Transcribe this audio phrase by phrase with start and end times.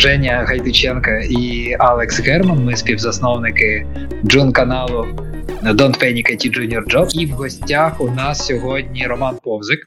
[0.00, 2.64] Женя Гайдиченко і Алекс Герман.
[2.64, 3.86] Ми співзасновники
[4.24, 5.04] джун каналу
[5.62, 7.20] Don't Panic IT Junior Job.
[7.20, 9.78] І в гостях у нас сьогодні Роман Повзик.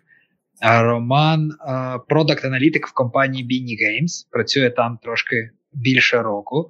[0.61, 1.51] Роман
[2.09, 4.27] продакт аналітик в компанії Beanie Games.
[4.31, 6.69] Працює там трошки більше року.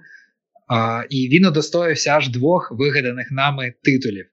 [1.09, 4.25] І він удостоївся аж двох вигаданих нами титулів.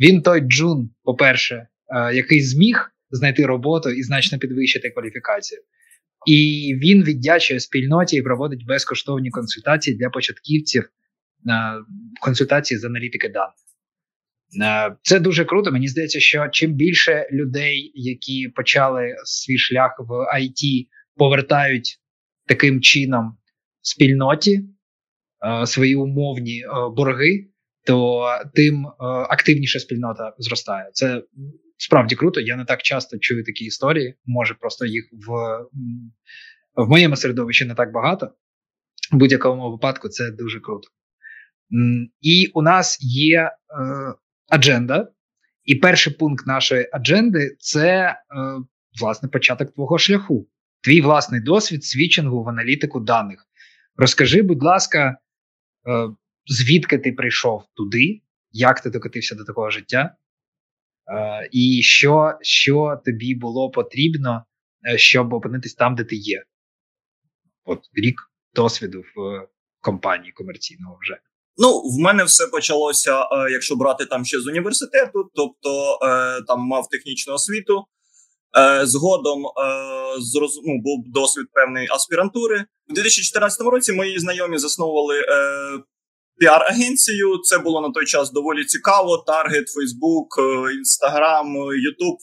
[0.00, 1.66] Він той Джун, по-перше,
[2.14, 5.60] який зміг знайти роботу і значно підвищити кваліфікацію.
[6.26, 10.84] І він віддячує спільноті і проводить безкоштовні консультації для початківців
[12.20, 13.54] консультації з аналітики даних.
[15.02, 15.72] Це дуже круто.
[15.72, 21.98] Мені здається, що чим більше людей, які почали свій шлях в IT, повертають
[22.46, 23.36] таким чином
[23.82, 24.60] спільноті
[25.66, 26.64] свої умовні
[26.96, 27.46] борги,
[27.86, 28.86] то тим
[29.30, 30.90] активніша спільнота зростає.
[30.92, 31.22] Це
[31.80, 32.40] справді круто.
[32.40, 34.14] Я не так часто чую такі історії.
[34.24, 35.58] Може, просто їх в
[36.74, 38.32] в моєму середовищі не так багато.
[39.12, 40.88] В будь-якому випадку це дуже круто.
[42.20, 43.50] І у нас є е,
[44.48, 45.08] адженда.
[45.64, 48.16] І перший пункт нашої адженди це е,
[49.00, 50.48] власне початок твого шляху,
[50.80, 53.46] твій власний досвід свідчингу в аналітику даних.
[53.96, 55.18] Розкажи, будь ласка,
[55.88, 56.08] е,
[56.46, 60.16] звідки ти прийшов туди, як ти докотився до такого життя,
[61.52, 64.44] і що що тобі було потрібно,
[64.88, 66.42] е, щоб опинитись там, де ти є.
[67.64, 68.20] От рік
[68.54, 69.48] досвіду в
[69.80, 71.18] компанії комерційного вже.
[71.56, 75.98] Ну, в мене все почалося, е, якщо брати там ще з університету, тобто
[76.46, 77.84] там мав технічну освіту.
[78.82, 79.42] Згодом
[80.66, 82.64] ну, був досвід певної аспірантури.
[82.88, 85.14] У 2014 році мої знайомі засновували
[86.40, 87.38] піар-агенцію.
[87.42, 89.24] Це було на той час доволі цікаво.
[89.26, 90.40] Таргет, Фейсбук,
[90.78, 92.16] Інстаграм, Ютуб.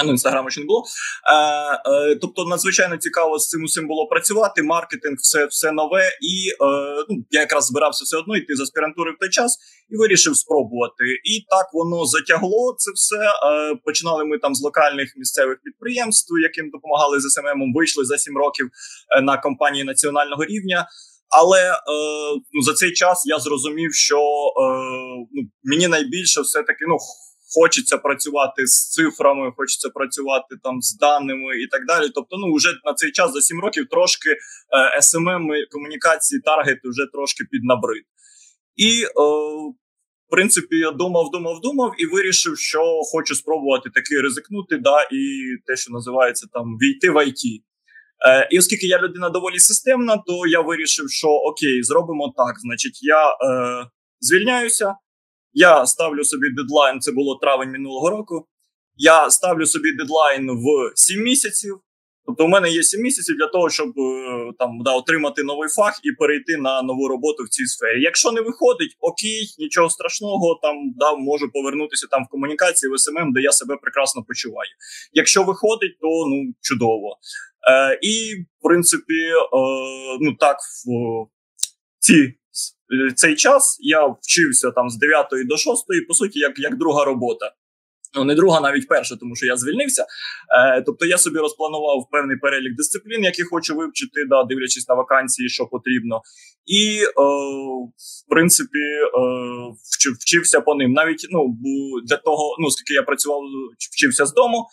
[0.00, 0.84] А ну, інстаграму ще не було.
[1.32, 4.62] Е, е, Тобто, надзвичайно цікаво з цим усім було працювати.
[4.62, 6.08] Маркетинг, все все нове.
[6.20, 6.56] І е,
[7.08, 9.58] ну, я якраз збирався все одно йти з аспірантури в той час
[9.90, 11.04] і вирішив спробувати.
[11.24, 13.16] І так воно затягло це все.
[13.16, 17.74] Е, Починали ми там з локальних місцевих підприємств, яким допомагали з SMM.
[17.74, 18.66] Вийшли за сім років
[19.18, 20.86] е, на компанії національного рівня.
[21.28, 21.76] Але е,
[22.52, 24.62] ну, за цей час я зрозумів, що е,
[25.32, 26.96] ну, мені найбільше все-таки ну,
[27.54, 32.10] хочеться працювати з цифрами, хочеться працювати там з даними і так далі.
[32.14, 34.36] Тобто, ну вже на цей час за сім років трошки е,
[35.00, 38.04] SMM комунікації, таргети вже трошки піднабрид.
[38.76, 39.08] І е,
[40.26, 45.22] в принципі, я думав, думав, думав і вирішив, що хочу спробувати таки ризикнути, да, і
[45.66, 47.62] те, що називається там війти в IT.
[48.28, 52.54] Е, І оскільки я людина доволі системна, то я вирішив, що окей, зробимо так.
[52.60, 53.86] Значить, я е,
[54.20, 54.94] звільняюся,
[55.52, 57.00] я ставлю собі дедлайн.
[57.00, 58.46] Це було травень минулого року.
[58.96, 61.80] Я ставлю собі дедлайн в 7 місяців.
[62.26, 66.00] Тобто, у мене є 7 місяців для того, щоб е, там да, отримати новий фах
[66.02, 68.02] і перейти на нову роботу в цій сфері.
[68.02, 73.32] Якщо не виходить, окей, нічого страшного, там да, можу повернутися там в комунікації в SMM,
[73.32, 74.70] де я себе прекрасно почуваю.
[75.12, 77.18] Якщо виходить, то ну чудово.
[77.70, 79.38] Е, І в принципі, е,
[80.20, 80.56] ну так,
[80.86, 81.26] в
[81.98, 82.34] ці.
[83.16, 87.52] Цей час я вчився там з 9 до 6, по суті, як як друга робота.
[88.16, 90.06] Ну, не друга, навіть перша, тому що я звільнився.
[90.58, 95.48] Е, Тобто я собі розпланував певний перелік дисциплін, які хочу вивчити, да, дивлячись на вакансії,
[95.48, 96.20] що потрібно.
[96.66, 97.22] І, е,
[98.26, 99.08] в принципі, е,
[100.20, 100.92] вчився по ним.
[100.92, 101.56] Навіть ну,
[102.06, 103.40] для того, ну, оскільки я працював,
[103.94, 104.66] вчився з дому,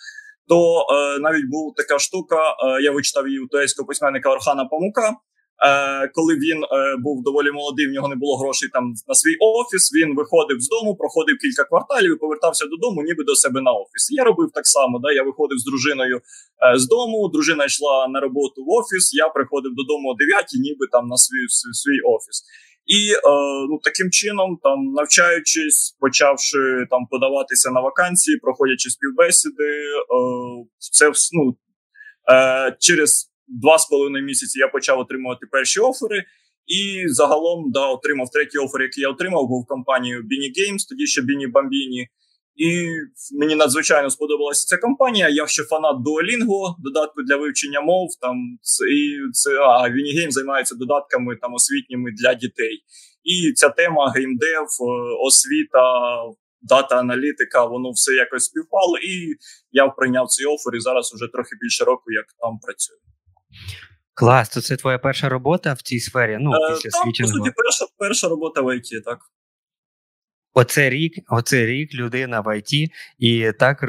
[0.48, 2.36] то е, навіть була така штука.
[2.36, 5.18] Е, я вичитав її у туейського письменника Орхана Памука.
[5.66, 6.68] Е, коли він е,
[7.06, 9.84] був доволі молодий, в нього не було грошей там на свій офіс.
[9.98, 14.04] Він виходив з дому, проходив кілька кварталів і повертався додому, ніби до себе на офіс.
[14.12, 15.00] Я робив так само.
[15.04, 17.30] Да, Я виходив з дружиною е, з дому.
[17.34, 19.14] Дружина йшла на роботу в офіс.
[19.14, 22.38] Я приходив додому о 9, ніби там на свій свій, свій офіс.
[22.86, 23.20] І е,
[23.70, 26.58] ну таким чином, там навчаючись, почавши
[26.90, 30.26] там подаватися на вакансії, проходячи співбесіди, е,
[30.78, 31.58] це ну,
[32.34, 36.24] е, через два з половиною місяці я почав отримувати перші офери.
[36.66, 41.22] І загалом да, отримав третій офер, який я отримав, був компанією Bini Games, тоді ще
[41.22, 42.04] Bini Bambini.
[42.56, 42.88] І
[43.40, 45.30] мені надзвичайно сподобалася ця компанія.
[45.30, 48.10] Я ще фанат Duolingo, додатку для вивчення мов.
[48.22, 48.36] Там
[48.92, 52.84] і це а Games займається додатками там освітніми для дітей.
[53.24, 54.86] І ця тема gamedev, е,
[55.28, 55.84] освіта,
[56.62, 58.98] data аналітика, воно все якось співпало.
[58.98, 59.36] І
[59.72, 60.76] я прийняв цей офер.
[60.76, 63.00] І зараз вже трохи більше року, як там працюю.
[64.14, 66.38] Клас, то це твоя перша робота в цій сфері?
[66.40, 67.32] Ну, е, після так, switching у?
[67.32, 69.20] По суті, перша перша робота в IT, так.
[70.56, 73.86] Оце рік, оце рік людина в IT, і так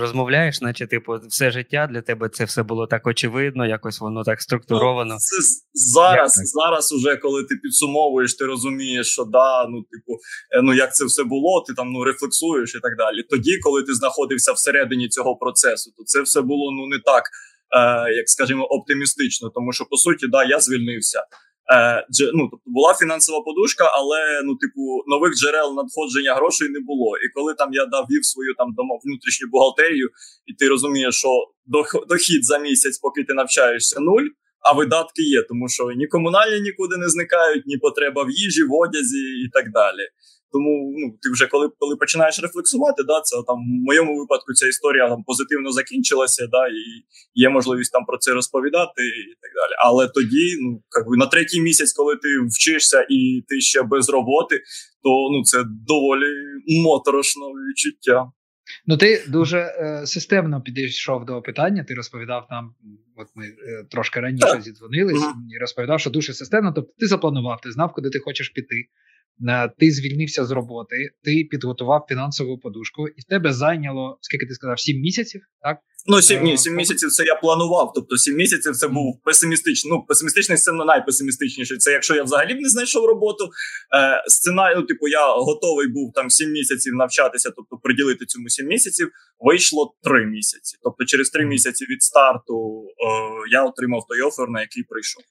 [0.00, 4.40] розмовляєш, наче типу, все життя для тебе це все було так очевидно, якось воно так
[4.40, 5.14] структуровано.
[5.14, 5.36] Ну, це
[5.72, 10.12] зараз, як зараз, уже коли ти підсумовуєш, ти розумієш, що да, ну типу,
[10.50, 13.22] е, ну як це все було, ти там ну рефлексуєш і так далі.
[13.30, 17.24] Тоді, коли ти знаходився всередині цього процесу, то це все було ну не так,
[17.76, 21.22] е, як скажімо, оптимістично, тому що по суті, да, я звільнився.
[21.72, 27.16] Е, ну, тобто була фінансова подушка, але ну, типу, нових джерел надходження грошей не було.
[27.16, 30.08] І коли там я дав вів свою там дома внутрішню бухгалтерію,
[30.46, 31.28] і ти розумієш, що
[32.08, 34.28] дохід за місяць, поки ти навчаєшся, нуль.
[34.62, 38.74] А видатки є, тому що ні комунальні нікуди не зникають, ні потреба в їжі, в
[38.74, 40.02] одязі і так далі.
[40.52, 44.68] Тому ну ти вже коли коли починаєш рефлексувати, да, це там в моєму випадку ця
[44.68, 46.82] історія там позитивно закінчилася, да, і
[47.34, 49.74] є можливість там про це розповідати і так далі.
[49.78, 54.56] Але тоді, ну якби на третій місяць, коли ти вчишся і ти ще без роботи,
[55.02, 56.30] то ну це доволі
[56.66, 58.26] моторошне відчуття.
[58.86, 61.84] Ну, ти дуже е, системно підійшов до питання.
[61.84, 62.74] Ти розповідав нам,
[63.16, 65.22] от ми е, трошки раніше зідзвонились,
[65.54, 66.72] і розповідав, що дуже системно.
[66.72, 68.76] Тобто ти запланував, ти знав, куди ти хочеш піти.
[69.48, 74.54] Е, ти звільнився з роботи, ти підготував фінансову подушку, і в тебе зайняло скільки ти
[74.54, 75.78] сказав, сім місяців, так?
[76.06, 77.92] Ну, сім ні, сім місяців це я планував.
[77.94, 79.92] Тобто сім місяців це був песимістичний.
[79.92, 81.78] Ну, песимістичний це найпесимістичніший.
[81.78, 83.44] Це якщо я взагалі б не знайшов роботу.
[83.44, 88.66] Е, Сценарій, ну, типу, я готовий був там сім місяців навчатися, тобто приділити цьому сім
[88.66, 89.10] місяців.
[89.38, 90.76] Вийшло три місяці.
[90.82, 95.22] Тобто, через три місяці від старту е, я отримав той офер, на який прийшов.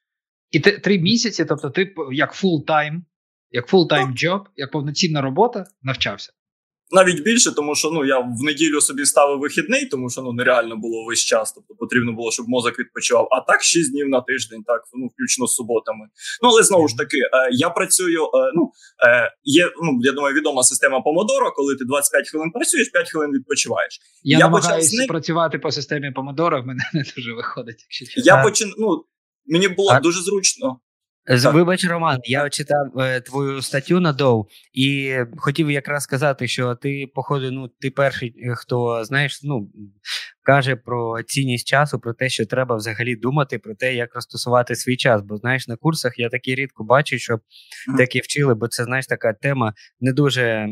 [0.51, 3.05] І три місяці, тобто, ти як full time
[3.51, 6.33] як full-time job, як повноцінна робота, навчався.
[6.91, 10.77] Навіть більше, тому що ну я в неділю собі ставив вихідний, тому що ну нереально
[10.77, 11.53] було весь час.
[11.53, 13.27] Тобто потрібно було, щоб мозок відпочивав.
[13.31, 16.05] А так 6 днів на тиждень, так ну включно з суботами.
[16.43, 18.23] Ну але знову ж таки, е, я працюю.
[18.23, 18.71] Е, ну
[19.07, 23.31] е, є ну я думаю, відома система Помодоро, коли ти 25 хвилин працюєш, 5 хвилин
[23.31, 23.99] відпочиваєш.
[24.23, 25.07] Я, я намагаюся почав...
[25.07, 26.61] працювати по системі Помодоро.
[26.61, 27.85] В мене не дуже виходить.
[28.01, 28.73] Якщо я почин...
[28.77, 29.05] ну,
[29.45, 29.99] мені було а...
[29.99, 30.79] дуже зручно.
[31.29, 37.11] Вибач, Роман, я читав е, твою статтю на Доу і хотів якраз сказати, що ти,
[37.15, 39.71] походу, ну ти перший, е, хто знаєш, ну
[40.49, 44.97] каже про цінність часу, про те, що треба взагалі думати про те, як розтасувати свій
[44.97, 45.21] час.
[45.21, 47.39] Бо знаєш, на курсах я такі рідко бачу, що
[47.97, 50.67] такі вчили, бо це знаєш така тема не дуже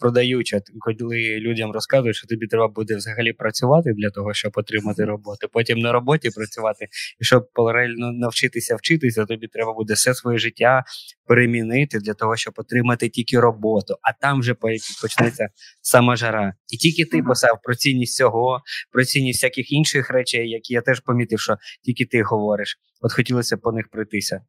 [0.00, 5.48] продаюча, коли людям розказують, що тобі треба буде взагалі працювати для того, щоб отримати роботу.
[5.52, 6.88] Потім на роботі працювати,
[7.20, 10.84] і щоб паралельно навчитися вчитися, тобі треба буде все своє життя
[11.32, 13.94] перемінити для того, щоб отримати тільки роботу.
[14.02, 14.54] А там вже
[15.02, 15.48] почнеться
[15.82, 16.54] сама жара.
[16.68, 21.00] І тільки ти писав про цінність цього, про цінність всяких інших речей, які я теж
[21.00, 22.78] помітив, що тільки ти говориш.
[23.00, 24.40] От хотілося по них пройтися.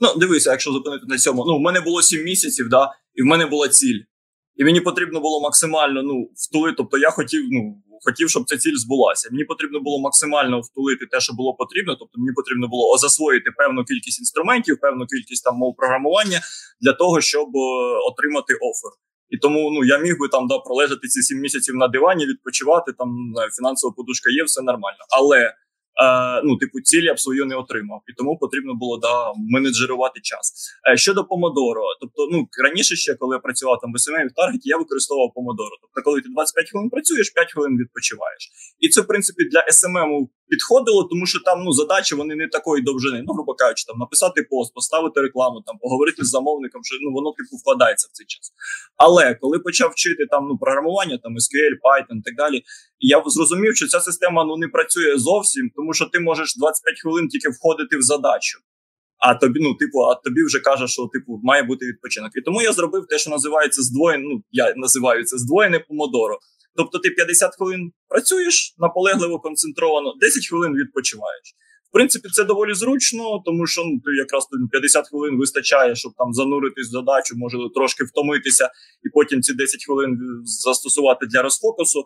[0.00, 1.44] Ну, дивися, якщо зупинити на цьому.
[1.46, 4.00] Ну, в мене було сім місяців, да, і в мене була ціль.
[4.56, 6.74] І мені потрібно було максимально ну, втулити.
[6.76, 9.28] Тобто я хотів, ну, хотів, щоб ця ціль збулася.
[9.32, 11.96] Мені потрібно було максимально втулити те, що було потрібно.
[12.00, 16.40] Тобто мені потрібно було засвоїти певну кількість інструментів, певну кількість там мов програмування
[16.80, 17.60] для того, щоб е,
[18.10, 18.92] отримати офер.
[19.30, 22.92] І тому ну я міг би там да пролежати ці сім місяців на дивані, відпочивати.
[22.98, 23.08] Там
[23.56, 25.02] фінансова подушка є, все нормально.
[25.18, 25.54] Але
[26.44, 30.46] ну, типу, цілі б свою не отримав, і тому потрібно було да менеджерувати час.
[30.92, 34.68] Е, щодо помодоро, тобто, ну раніше ще коли я працював там в SMM, в таргеті,
[34.68, 35.74] я використовував помодоро.
[35.82, 38.42] Тобто, коли ти 25 хвилин працюєш, 5 хвилин відпочиваєш.
[38.78, 40.10] І це в принципі для SMM
[40.48, 43.22] підходило, тому що там ну задачі вони не такої довжини.
[43.26, 47.32] Ну, грубо кажучи, там написати пост, поставити рекламу, там поговорити з замовником, що ну воно
[47.38, 48.52] типу вкладається в цей час.
[48.96, 52.62] Але коли почав вчити там ну програмування, там SQL, Python і так далі,
[52.98, 57.28] я зрозумів, що ця система ну не працює зовсім, тому що ти можеш 25 хвилин
[57.28, 58.58] тільки входити в задачу.
[59.18, 62.30] А тобі, ну, типу, а тобі вже каже, що типу має бути відпочинок.
[62.36, 66.38] І тому я зробив те, що називається здвоєне, ну я називаю це здвоєне помодоро.
[66.76, 71.54] Тобто ти 50 хвилин працюєш наполегливо концентровано, 10 хвилин відпочиваєш
[71.96, 76.88] принципі, це доволі зручно, тому що ну, ти якраз 50 хвилин вистачає, щоб там зануритись
[76.88, 78.64] в задачу, може трошки втомитися,
[79.06, 80.10] і потім ці 10 хвилин
[80.44, 82.00] застосувати для розфокусу.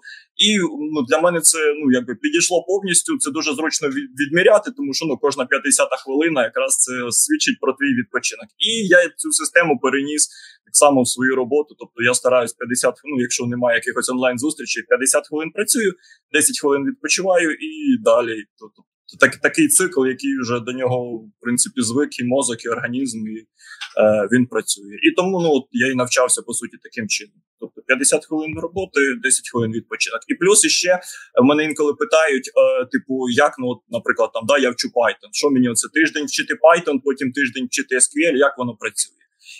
[0.46, 0.48] І
[0.92, 3.18] ну, для мене це ну якби підійшло повністю.
[3.18, 3.88] Це дуже зручно
[4.20, 8.48] відміряти, тому що ну кожна 50 хвилина якраз це свідчить про твій відпочинок.
[8.58, 10.28] І я цю систему переніс.
[10.68, 14.82] Так само в свою роботу, тобто я стараюсь 50 ну, якщо немає якихось онлайн зустрічей,
[14.82, 15.92] 50 хвилин працюю,
[16.32, 18.44] 10 хвилин відпочиваю і далі.
[18.60, 18.87] Тобто
[19.20, 23.38] так, такий цикл, який вже до нього в принципі звик і мозок, і організм, і
[23.38, 24.94] е, він працює.
[25.02, 27.40] І тому ну, от я і навчався по суті таким чином.
[27.60, 30.20] Тобто 50 хвилин роботи, 10 хвилин відпочинок.
[30.28, 31.00] І плюс іще
[31.42, 35.30] мене інколи питають: е, типу, як ну, от, наприклад, там да, я вчу Python.
[35.32, 39.17] Що мені оце тиждень вчити Python, потім тиждень вчити SQL, як воно працює?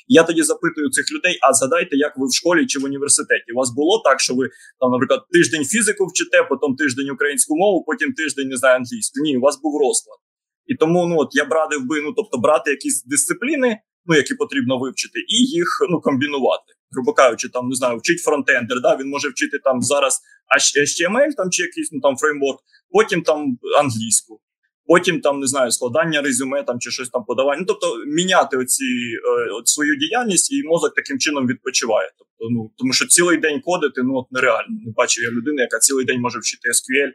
[0.09, 3.53] Я тоді запитую цих людей: а згадайте, як ви в школі чи в університеті?
[3.55, 4.45] У вас було так, що ви
[4.81, 9.21] там, наприклад, тиждень фізику вчите, потім тиждень українську мову, потім тиждень не знаю англійську.
[9.25, 10.19] Ні, у вас був розклад.
[10.67, 14.35] І тому ну от я б радив би, ну тобто брати якісь дисципліни, ну які
[14.35, 16.73] потрібно вивчити, і їх ну комбінувати.
[16.93, 18.81] Грубо кажучи, там не знаю, вчить фронтендер.
[18.81, 20.21] Да, він може вчити там зараз
[20.59, 22.61] HTML, там чи якийсь ну там фреймворк,
[22.91, 24.41] потім там англійську.
[24.89, 27.61] Потім там не знаю, складання резюме там чи щось там подавання.
[27.61, 32.11] Ну, тобто міняти оці е, от свою діяльність, і мозок таким чином відпочиває.
[32.19, 34.79] Тобто, ну тому що цілий день кодити ну от нереально.
[34.87, 37.11] Не бачив я людини, яка цілий день може вчити SQL.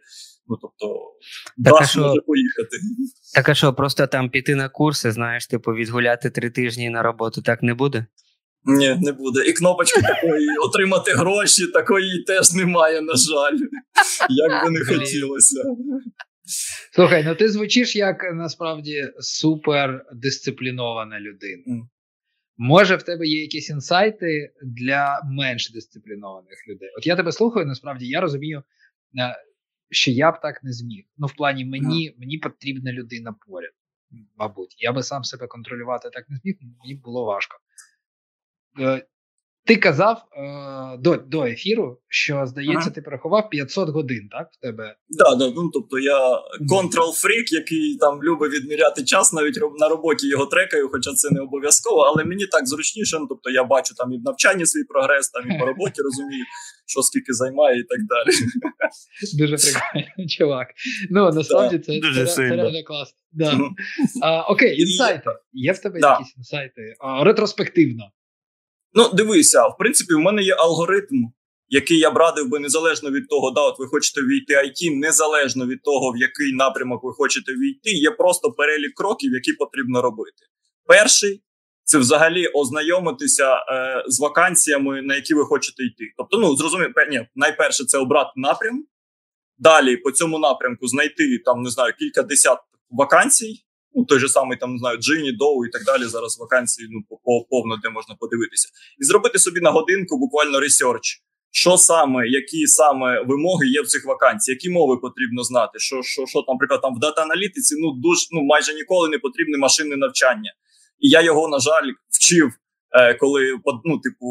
[0.47, 0.95] Ну тобто
[1.63, 2.77] Так, а що- може поїхати.
[3.35, 7.41] Так а що, просто там піти на курси, знаєш, типу, відгуляти три тижні на роботу
[7.41, 8.05] так не буде?
[8.65, 9.45] Ні, не буде.
[9.45, 13.57] І кнопочки такої отримати гроші, такої теж немає, на жаль.
[14.29, 15.63] Як би не хотілося.
[16.95, 21.63] Слухай, ну ти звучиш як насправді супер дисциплінована людина.
[22.57, 26.89] Може, в тебе є якісь інсайти для менш дисциплінованих людей?
[26.97, 28.63] От я тебе слухаю, насправді я розумію,
[29.19, 29.35] е,
[29.89, 31.03] що я б так не зміг.
[31.17, 33.71] Ну, в плані мені, мені потрібна людина поряд.
[34.35, 37.57] Мабуть, я би сам себе контролювати так не зміг, мені було важко.
[39.65, 42.89] Ти казав е, до, до ефіру, що здається, Ага.
[42.89, 44.49] ти порахував 500 годин, так?
[44.51, 46.19] В тебе Да, да, ну тобто я
[46.69, 52.01] контрол-фрік, який там любить відміряти час, навіть на роботі його трекаю, хоча це не обов'язково,
[52.01, 53.17] але мені так зручніше.
[53.19, 56.45] Ну, тобто я бачу там і в навчанні свій прогрес, там і по роботі розумію,
[56.87, 58.35] що скільки займає, і так далі.
[59.37, 60.67] Дуже прикольно, чувак.
[61.09, 63.17] Ну насправді це, Дуже це, це реально класно.
[63.31, 63.59] Да.
[64.21, 65.29] А, окей, інсайти.
[65.53, 66.11] Є в тебе Да.
[66.11, 66.81] якісь інсайти?
[66.99, 68.03] А, ретроспективно.
[68.93, 71.25] Ну, дивися, в принципі, в мене є алгоритм,
[71.67, 75.67] який я б радив би незалежно від того, да, от ви хочете війти IT, незалежно
[75.67, 80.43] від того, в який напрямок ви хочете війти, є просто перелік кроків, які потрібно робити.
[80.85, 81.43] Перший
[81.83, 86.13] це взагалі ознайомитися е, з вакансіями, на які ви хочете йти.
[86.17, 88.85] Тобто, ну зрозуміло, ні, найперше це обрати напрям.
[89.57, 92.59] Далі по цьому напрямку знайти там не знаю кілька десят
[92.89, 93.65] вакансій.
[93.95, 96.03] Ну, той же самий там не знаю, Djinni, DOU і так далі.
[96.05, 98.67] Зараз вакансії ну по- по- повно де можна подивитися,
[99.01, 101.21] і зробити собі на годинку буквально research.
[101.55, 105.79] Що саме, які саме вимоги є в цих вакансіях, які мови потрібно знати?
[105.79, 109.57] Що, що, що там, наприклад, там в дата-аналітиці ну дуже ну майже ніколи не потрібне
[109.57, 110.53] машинне навчання.
[110.99, 112.51] І я його, на жаль, вчив,
[113.19, 114.27] коли под- ну, типу,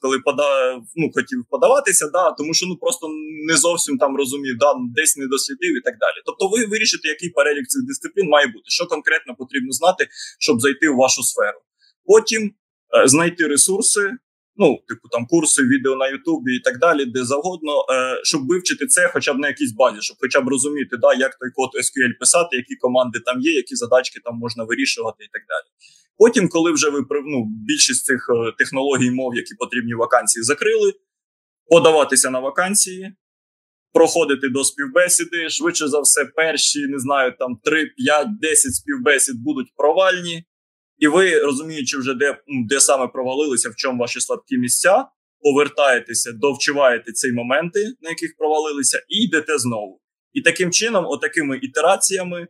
[0.00, 3.06] коли подав, ну, хотів подаватися, да, тому що ну просто
[3.48, 6.18] не зовсім там розумів, да, десь не дослідив і так далі.
[6.26, 10.88] Тобто, ви вирішите, який перелік цих дисциплін має бути, що конкретно потрібно знати, щоб зайти
[10.88, 11.58] в вашу сферу.
[12.04, 12.42] Потім
[12.96, 14.10] е, знайти ресурси.
[14.58, 18.86] Ну, типу там курси, відео на Ютубі і так далі, де завгодно, е, щоб вивчити
[18.86, 22.18] це хоча б на якійсь базі, щоб хоча б розуміти, да, як той код SQL
[22.20, 25.68] писати, які команди там є, які задачки там можна вирішувати і так далі.
[26.18, 30.92] Потім, коли вже ви ну, більшість цих е, технологій мов, які потрібні вакансії, закрили,
[31.70, 33.12] подаватися на вакансії,
[33.92, 35.48] проходити до співбесіди.
[35.48, 40.44] Швидше за все, перші, не знаю, там 3, 5, 10 співбесід будуть провальні.
[40.98, 42.38] І ви, розуміючи вже, де,
[42.68, 45.04] де саме провалилися, в чому ваші слабкі місця,
[45.40, 50.00] повертаєтеся, довчуваєте ці моменти, на яких провалилися, і йдете знову.
[50.32, 52.48] І таким чином, отакими ітераціями, е,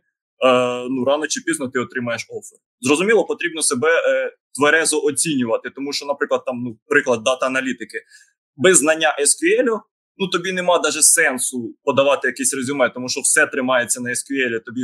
[0.89, 2.59] ну рано чи пізно ти отримаєш офер.
[2.81, 7.97] Зрозуміло, потрібно себе е, тверезо оцінювати, тому що, наприклад, там ну, приклад дата-аналітики,
[8.55, 9.79] без знання SQL,
[10.17, 14.81] ну тобі нема навіть сенсу подавати якесь резюме, тому що все тримається на SQL, тобі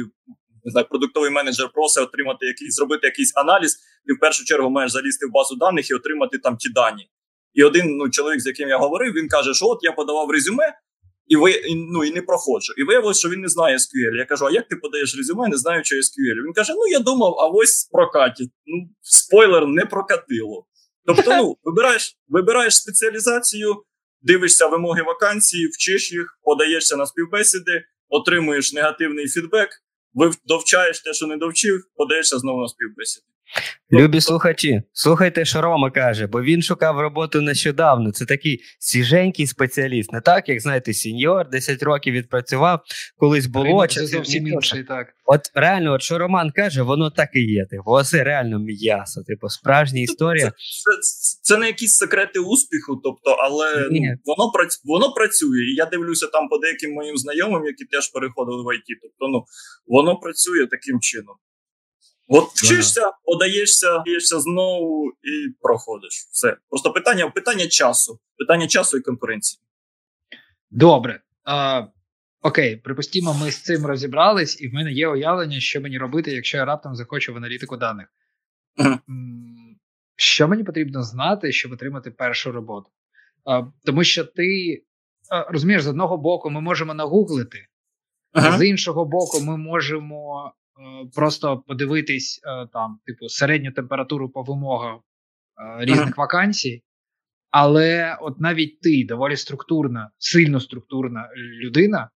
[0.63, 3.77] не знаю, продуктовий менеджер просить отримати якийсь, зробити якийсь аналіз,
[4.07, 7.09] ти в першу чергу маєш залізти в базу даних і отримати там ті дані.
[7.53, 10.73] І один ну, чоловік, з яким я говорив, він каже, що от я подавав резюме,
[11.27, 11.61] і ви
[11.93, 12.73] ну, і не проходжу.
[12.77, 14.15] І виявилося, що він не знає SQL.
[14.17, 16.45] Я кажу: а як ти подаєш резюме, не знаючи SQL?
[16.45, 18.49] Він каже: Ну я думав, а ось прокатить.
[18.65, 20.67] Ну, спойлер, не прокатило.
[21.05, 23.83] Тобто, ну, вибираєш, вибираєш спеціалізацію,
[24.21, 29.69] дивишся вимоги вакансії, вчиш їх, подаєшся на співбесіди, отримуєш негативний фідбек,
[30.45, 33.25] довчаєш те, що не довчив, подаєшся знову на співбесіди.
[33.93, 38.11] Любі слухачі, слухайте, що Рома каже, бо він шукав роботу нещодавно.
[38.11, 42.81] Це такий свіженький спеціаліст, не так, як знаєте, senior, 10 років відпрацював,
[43.17, 43.87] колись було.
[43.87, 45.07] Це зовсім інший, так.
[45.25, 47.65] От реально, от що Роман каже, воно так і є.
[47.65, 50.45] Типу, оце реально м'ясо, типу, справжня історія.
[50.45, 50.51] Це,
[51.01, 54.17] це, це не якісь секрети успіху, тобто, але Ні.
[54.25, 55.63] ну, воно прац- воно працює.
[55.71, 58.89] І я дивлюся там по деяким моїм знайомим, які теж переходили в IT.
[59.01, 59.43] Тобто, ну
[59.87, 61.35] воно працює таким чином.
[62.27, 66.27] От вчишся, подаєшся, подаєшся знову і проходиш.
[66.31, 66.57] Все.
[66.69, 68.19] Просто питання, питання часу.
[68.37, 69.61] Питання часу і конкуренції.
[70.71, 71.21] Добре.
[71.43, 71.83] А,
[72.41, 76.57] окей, припустімо, ми з цим розібрались, і в мене є уявлення, що мені робити, якщо
[76.57, 78.07] я раптом захочу в аналітику даних.
[80.15, 82.89] Що мені потрібно знати, щоб отримати першу роботу?
[83.45, 84.83] А, Тому що ти
[85.29, 87.67] а, розумієш, з одного боку, ми можемо нагуглити,
[88.31, 88.57] ага.
[88.57, 90.51] з іншого боку, ми можемо а,
[91.15, 95.01] просто подивитись е, там, типу, середню температуру по вимогам
[95.79, 96.83] різних вакансій.
[97.51, 102.09] Але от навіть ти доволі структурна, сильно структурна людина,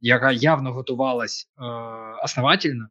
[0.00, 1.64] яка явно готувалась е,
[2.24, 2.88] основательно,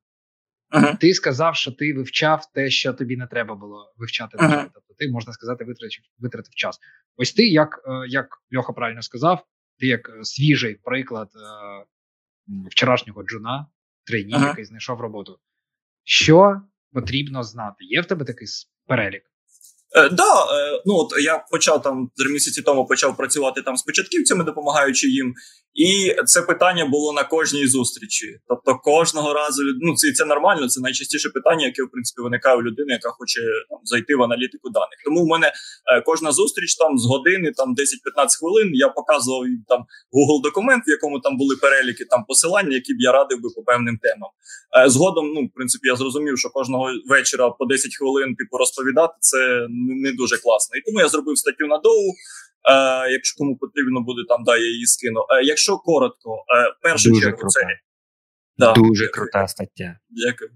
[0.69, 0.95] ага.
[0.95, 4.37] ти сказав, що ти вивчав те, що тобі не треба було вивчати.
[4.39, 4.63] Ага.
[4.73, 6.79] Тобто ти, можна сказати, витратив, витратив час.
[7.17, 9.45] Ось ти, як е, як Льоха правильно сказав,
[9.79, 11.85] ти як е, свіжий приклад е,
[12.69, 13.67] вчорашнього джуна,
[14.11, 14.47] трейні, ага.
[14.47, 15.39] який знайшов роботу.
[16.03, 17.85] Що потрібно знати?
[17.85, 18.47] Є в тебе такий
[18.87, 19.23] перелік?
[19.95, 23.83] Е, да, е, ну от я почав там три місяці тому почав працювати там з
[23.83, 25.33] початківцями, допомагаючи їм.
[25.73, 28.39] І це питання було на кожній зустрічі.
[28.47, 30.67] Тобто, кожного разу ну це це нормально.
[30.67, 34.69] Це найчастіше питання, яке в принципі виникає у людини, яка хоче там зайти в аналітику
[34.69, 34.99] даних.
[35.05, 37.75] Тому в мене е, кожна зустріч там з години, там 10-15
[38.39, 38.69] хвилин.
[38.73, 39.79] Я показував там
[40.13, 43.63] Google документ, в якому там були переліки там посилання, які б я радив би по
[43.63, 44.29] певним темам.
[44.85, 49.13] Е, згодом, ну в принципі, я зрозумів, що кожного вечора по 10 хвилин типу розповідати
[49.19, 49.67] це
[50.03, 50.77] не дуже класно.
[50.77, 52.07] І тому я зробив статтю на доу.
[52.71, 55.19] Е, Якщо кому потрібно буде там, да, я її скину.
[55.19, 57.59] Е, Якщо коротко, е, першу дуже чергу, крута.
[57.59, 57.65] це
[58.57, 59.99] да, дуже крута стаття.
[60.09, 60.49] Дякую.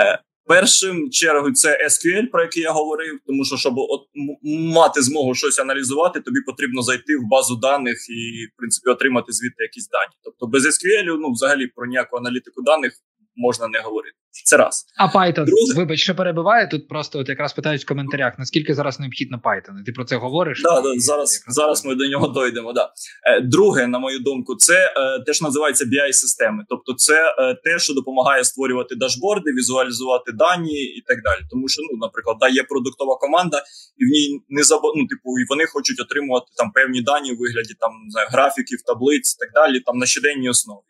[0.00, 4.00] Е, Першим чергою це SQL, про який я говорив, тому що щоб от
[4.42, 9.62] мати змогу щось аналізувати, тобі потрібно зайти в базу даних і в принципі отримати звідти
[9.62, 10.12] якісь дані.
[10.24, 12.92] Тобто без SQL, ну взагалі про ніяку аналітику даних
[13.38, 14.14] можна не говорити.
[14.44, 14.86] Це раз.
[14.96, 15.74] А Python, Друге...
[15.76, 16.88] вибач, що перебиває тут.
[16.88, 19.84] Просто от якраз питають в коментарях: наскільки зараз необхідно Python?
[19.86, 20.62] Ти про це говориш?
[20.62, 22.72] Да, да, зараз зараз ми до нього дойдемо.
[22.72, 22.92] Да.
[23.26, 27.54] Е, друге, на мою думку, це е, те, що називається bi системи Тобто, це е,
[27.64, 31.40] те, що допомагає створювати дашборди, візуалізувати дані і так далі.
[31.50, 33.62] Тому що, ну, наприклад, да, є продуктова команда,
[33.96, 34.80] і в ній не заб...
[34.96, 38.78] ну, типу, і вони хочуть отримувати там певні дані у вигляді там не знаю, графіків,
[38.86, 40.88] таблиць і так далі, там на щоденній основі.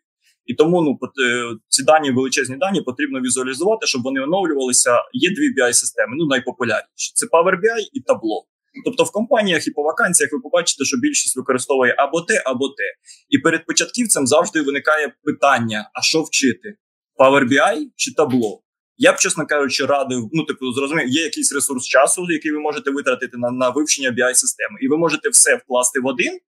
[0.49, 4.91] І тому ну е, ці дані величезні дані потрібно візуалізувати, щоб вони оновлювалися.
[5.13, 8.41] Є дві bi системи ну найпопулярніші це Power BI і Tableau.
[8.85, 12.87] Тобто в компаніях і по вакансіях ви побачите, що більшість використовує або те, або те.
[13.29, 16.75] І перед початківцем завжди виникає питання: а що вчити?
[17.19, 18.57] Power BI чи Tableau?
[18.97, 22.91] Я б, чесно кажучи, радив, ну типу, зрозумів, є якийсь ресурс часу, який ви можете
[22.91, 26.39] витратити на на вивчення bi системи і ви можете все вкласти в один,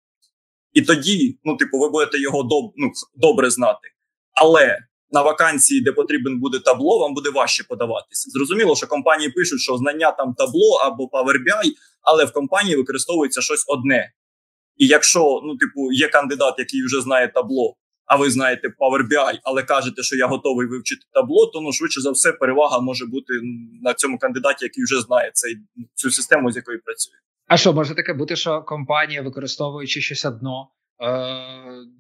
[0.73, 3.89] і тоді, ну, типу, ви будете його доб, ну, добре знати.
[4.41, 4.79] Але
[5.11, 8.31] на вакансії, де потрібен буде табло, вам буде важче подаватися.
[8.31, 11.71] Зрозуміло, що компанії пишуть, що знання там табло або Power BI,
[12.03, 14.13] але в компанії використовується щось одне.
[14.77, 17.77] І якщо ну, типу, є кандидат, який вже знає табло,
[18.07, 22.01] а ви знаєте Power BI, але кажете, що я готовий вивчити табло, то ну швидше
[22.01, 23.33] за все перевага може бути
[23.83, 25.57] на цьому кандидаті, який вже знає цей
[25.95, 27.15] цю систему, з якою працює.
[27.47, 30.69] А що може таке бути, що компанія, використовуючи щось одно,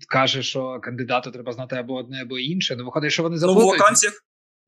[0.09, 2.77] каже, що кандидату треба знати або одне, або інше.
[2.77, 3.63] Ну виходить, що вони забудуть?
[3.63, 4.15] Ну, в вакансіях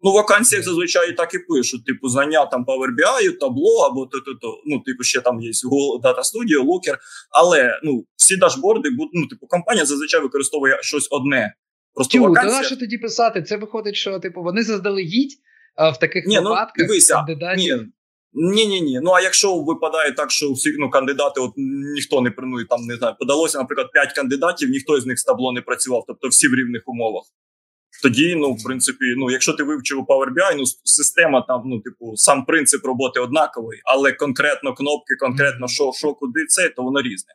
[0.04, 4.20] Ну, в вакансіях зазвичай так і пишуть: типу, знання там Power BI, табло або то,
[4.20, 4.62] то, то.
[4.66, 6.96] Ну, типу, ще там є Google Data Studio, Looker.
[7.30, 11.54] Але ну, всі дашборди, ну, типу, компанія зазвичай використовує щось одне.
[11.94, 12.28] Просто Чому?
[12.28, 12.60] вакансія...
[12.60, 13.42] То що тоді писати?
[13.42, 15.32] Це виходить, що типу вони заздалегідь
[15.74, 17.76] а в таких ні, ну, випадках ну, дивися, кандидатів.
[17.76, 17.88] Ні.
[18.34, 19.00] Ні, ні, ні.
[19.02, 21.52] Ну а якщо випадає так, що всі ну, кандидати, от
[21.94, 25.52] ніхто не ну, там не знаю, подалося, наприклад, 5 кандидатів, ніхто з них з табло
[25.52, 27.24] не працював, тобто всі в рівних умовах.
[28.02, 32.16] Тоді, ну, в принципі, ну, якщо ти вивчив Power BI, ну система там, ну, типу,
[32.16, 37.32] сам принцип роботи однаковий, але конкретно кнопки, конкретно що, що, куди це, то воно різне.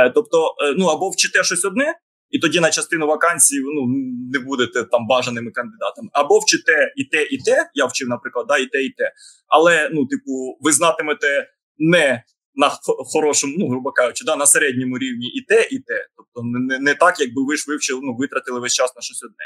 [0.00, 1.94] Е, Тобто, е, ну або вчите щось одне,
[2.30, 3.86] і тоді на частину вакансій ну,
[4.32, 6.08] не будете там бажаними кандидатами.
[6.12, 7.70] Або вчите і те, і те.
[7.74, 9.12] Я вчив, наприклад, да, і те, і те.
[9.48, 12.22] Але ну, типу, ви знатимете не
[12.54, 12.70] на
[13.12, 16.06] хорошому, ну грубо кажучи, да, на середньому рівні і те, і те.
[16.16, 19.44] Тобто, не не так, якби ви ж вивчили, ну витратили весь час на щось одне.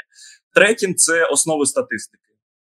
[0.53, 2.21] Третім це основи статистики.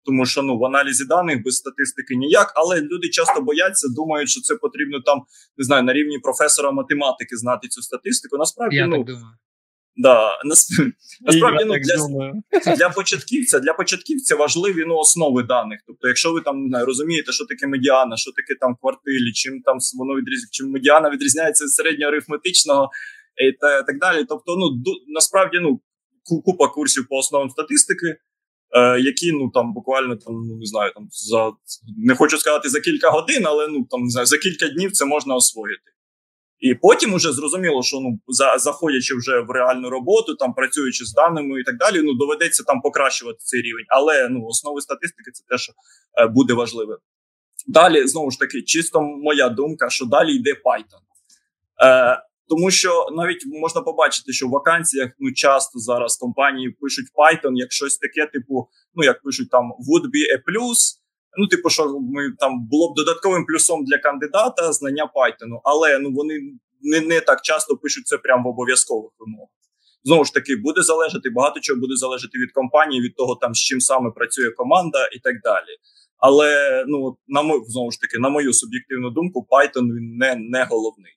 [0.04, 4.40] Тому що ну в аналізі даних без статистики ніяк, але люди часто бояться, думають, що
[4.40, 5.22] це потрібно там
[5.56, 8.36] не знаю на рівні професора математики знати цю статистику.
[8.36, 9.34] Насправді Я ну так думаю.
[9.98, 10.38] Да,
[11.20, 15.80] насправді ну, для для початківця для початківця важливі ну, основи даних.
[15.86, 19.62] Тобто, якщо ви там не знаю, розумієте, що таке медіана, що таке там квартилі, чим
[19.64, 22.90] там воно відрізняється, чим медіана відрізняється від середньоарифметичного
[23.48, 24.24] і та, так далі.
[24.28, 25.80] Тобто, ну насправді ну
[26.44, 28.06] купа курсів по основам статистики,
[28.76, 31.50] е, які ну там буквально там ну не знаю, там за
[31.96, 35.04] не хочу сказати за кілька годин, але ну там не знаю, за кілька днів це
[35.04, 35.90] можна освоїти.
[36.58, 41.12] І потім уже зрозуміло, що ну за заходячи вже в реальну роботу, там працюючи з
[41.12, 43.84] даними і так далі, ну доведеться там покращувати цей рівень.
[43.88, 45.72] Але ну основи статистики це те, що
[46.20, 46.96] е, буде важливе.
[47.66, 51.02] Далі, знову ж таки, чисто моя думка, що далі йде Python.
[51.84, 57.52] Е, Тому що навіть можна побачити, що в вакансіях ну часто зараз компанії пишуть Python
[57.54, 60.78] як щось таке, типу, ну як пишуть там would be a plus.
[61.38, 66.12] Ну, типу, що ми там було б додатковим плюсом для кандидата знання Python, але ну
[66.12, 66.34] вони
[66.82, 69.48] не не так часто пишуть це прямо в обов'язкових вимогах.
[70.04, 73.58] Знову ж таки, буде залежати багато чого буде залежати від компанії, від того, там з
[73.58, 75.72] чим саме працює команда і так далі.
[76.18, 80.64] Але ну на мою знову ж таки, на мою суб'єктивну думку, Python він не не
[80.64, 81.12] головний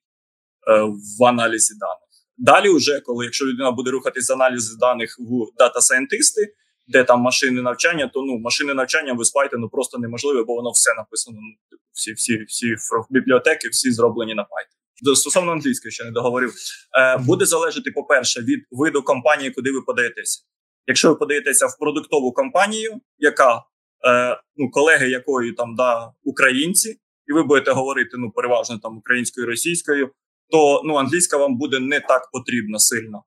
[0.71, 0.81] е,
[1.19, 2.11] в аналізі даних.
[2.37, 6.53] Далі, вже коли якщо людина буде рухатись з аналізу даних в дата-сайентисти,
[6.87, 10.93] де там машини навчання, то ну машини навчання без Python просто неможливе, бо воно все
[10.97, 11.37] написано.
[11.41, 12.75] Ну, всі всі всі
[13.09, 15.15] бібліотеки, всі зроблені на Python.
[15.15, 16.53] Стосовно англійської, ще не договорив,
[16.99, 20.43] е, буде залежати, по-перше, від виду компанії, куди ви подаєтеся.
[20.87, 23.63] Якщо ви подаєтеся в продуктову компанію, яка
[24.07, 26.89] е, ну, колеги якої там да, українці,
[27.27, 30.11] і ви будете говорити ну, переважно там українською російською,
[30.49, 33.23] то ну, англійська вам буде не так потрібна сильно.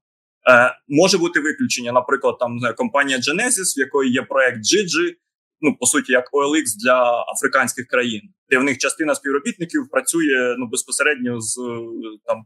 [0.50, 5.12] Е, Може бути виключення, наприклад, там компанія Genesis, в якої є проект Gigi,
[5.60, 10.66] ну по суті, як OLX для африканських країн, де в них частина співробітників працює ну
[10.66, 11.56] безпосередньо з
[12.26, 12.44] там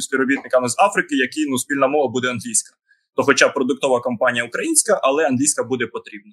[0.00, 2.76] співробітниками з Африки, які ну спільна мова буде англійська.
[3.16, 6.32] То, хоча продуктова компанія українська, але англійська буде потрібна.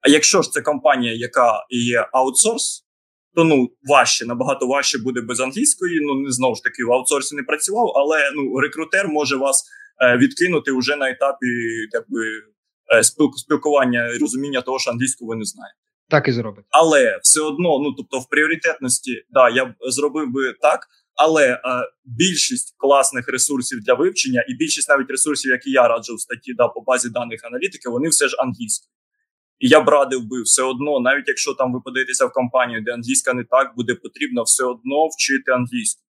[0.00, 2.84] А якщо ж це компанія, яка є аутсорс,
[3.34, 6.00] то ну важче, набагато важче буде без англійської.
[6.02, 9.68] Ну не знову ж таки в аутсорсі не працював, але ну рекрутер може вас е,
[10.18, 11.46] відкинути вже на етапі
[11.92, 12.24] якби
[12.94, 13.02] е,
[13.36, 15.78] спілкування і розуміння того, що англійську ви не знаєте.
[16.08, 16.64] Так і зробить.
[16.70, 20.86] Але все одно, ну тобто, в пріоритетності, да, я б зробив би так.
[21.14, 21.60] Але е,
[22.04, 26.68] більшість класних ресурсів для вивчення, і більшість навіть ресурсів, які я раджу в статті да,
[26.68, 28.90] по базі даних аналітики, вони все ж англійською.
[29.58, 32.92] І я б радив би все одно, навіть якщо там ви подаєтеся в компанію, де
[32.92, 36.02] англійська не так, буде потрібно все одно вчити англійську.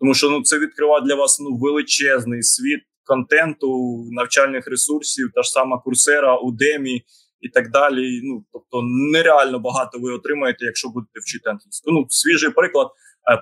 [0.00, 3.68] Тому що ну це відкриває для вас ну величезний світ контенту,
[4.10, 6.96] навчальних ресурсів, та ж сама курсера, Udemy
[7.40, 8.20] і так далі.
[8.24, 11.90] Ну тобто нереально багато ви отримаєте, якщо будете вчити англійську.
[11.90, 12.88] Ну, свіжий приклад.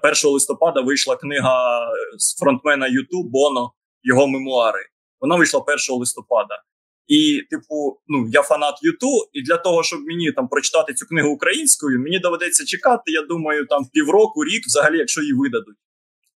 [0.04, 1.80] 1 е, листопада вийшла книга
[2.18, 4.80] з фронтмена YouTube Боно, його мемуари.
[5.20, 6.62] Вона вийшла 1 листопада.
[7.06, 11.28] І, типу, ну я фанат Юту, і для того, щоб мені там прочитати цю книгу
[11.28, 13.12] українською, мені доведеться чекати.
[13.12, 15.76] Я думаю, там півроку, рік, взагалі, якщо її видадуть.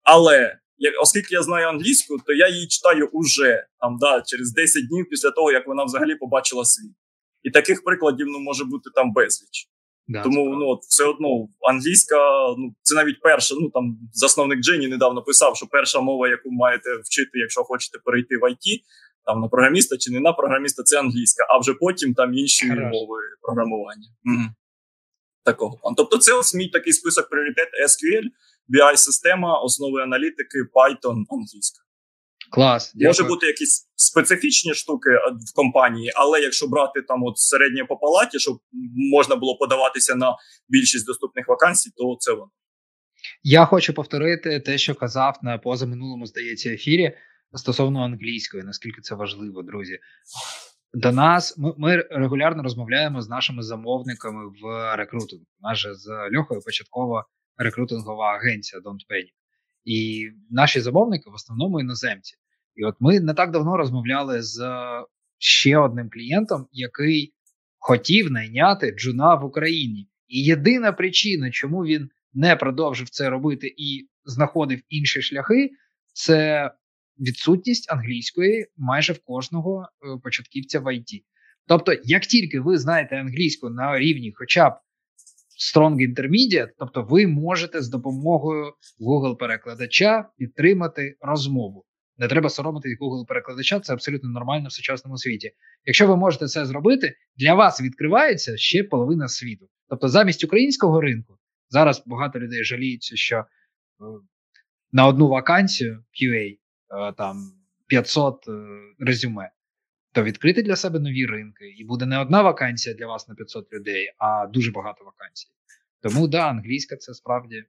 [0.02, 0.58] Але
[1.02, 5.30] оскільки я знаю англійську, то я її читаю уже там, да, через 10 днів після
[5.30, 6.92] того, як вона взагалі побачила світ.
[7.42, 9.68] І таких прикладів ну, може бути там безліч.
[10.08, 12.16] Да, Тому ну, от, все одно англійська,
[12.58, 13.54] ну це навіть перша.
[13.60, 18.36] Ну там засновник Джені недавно писав, що перша мова, яку маєте вчити, якщо хочете перейти
[18.36, 18.80] в IT,
[19.26, 22.88] там на програміста чи не на програміста, це англійська, а вже потім там інші Хорошо.
[22.88, 24.08] мови програмування.
[24.24, 24.44] Угу.
[25.44, 25.94] Такого.
[25.96, 28.24] Тобто, це ось мій такий список пріоритет SQL,
[28.70, 31.80] BI-система, основи аналітики, Python, англійська.
[32.50, 32.92] Клас.
[32.94, 33.08] Дякую.
[33.08, 35.10] Може бути якісь специфічні штуки
[35.52, 38.58] в компанії, але якщо брати там от середнє по палаті, щоб
[38.96, 40.36] можна було подаватися на
[40.68, 42.50] більшість доступних вакансій, то це воно.
[43.42, 47.16] Я хочу повторити те, що казав на позаминулому, здається, ефірі
[47.54, 49.98] стосовно англійської, наскільки це важливо, друзі.
[50.94, 55.46] До нас ми ми регулярно розмовляємо з нашими замовниками в рекрутингу.
[55.60, 57.24] Наша з Льохою початкова
[57.60, 59.32] рекрутингова агенція Don't Panic.
[59.84, 62.36] І наші замовники в основному іноземці.
[62.74, 64.60] І от ми не так давно розмовляли з
[65.38, 67.34] ще одним клієнтом, який
[67.78, 70.08] хотів найняти джуна в Україні.
[70.28, 75.70] І єдина причина, чому він не продовжив це робити і знаходив інші шляхи,
[76.12, 76.70] це
[77.20, 81.24] відсутність англійської майже в кожного е, початківця в ІТ.
[81.66, 84.72] Тобто, як тільки ви знаєте англійську на рівні, хоча б
[85.60, 91.84] Strong Intermediate, тобто ви можете з допомогою Google перекладача підтримати розмову.
[92.18, 95.52] Не треба соромити Google перекладача, це абсолютно нормально в сучасному світі.
[95.84, 99.68] Якщо ви можете це зробити, для вас відкривається ще половина світу.
[99.88, 103.44] Тобто, замість українського ринку зараз багато людей жаліються, що е,
[104.92, 107.52] на одну вакансію QA Е, там
[107.86, 108.52] 500 е,
[108.98, 109.50] резюме,
[110.12, 113.72] то відкрити для себе нові ринки, і буде не одна вакансія для вас на 500
[113.72, 115.48] людей, а дуже багато вакансій.
[116.02, 117.64] Тому да, англійська це справді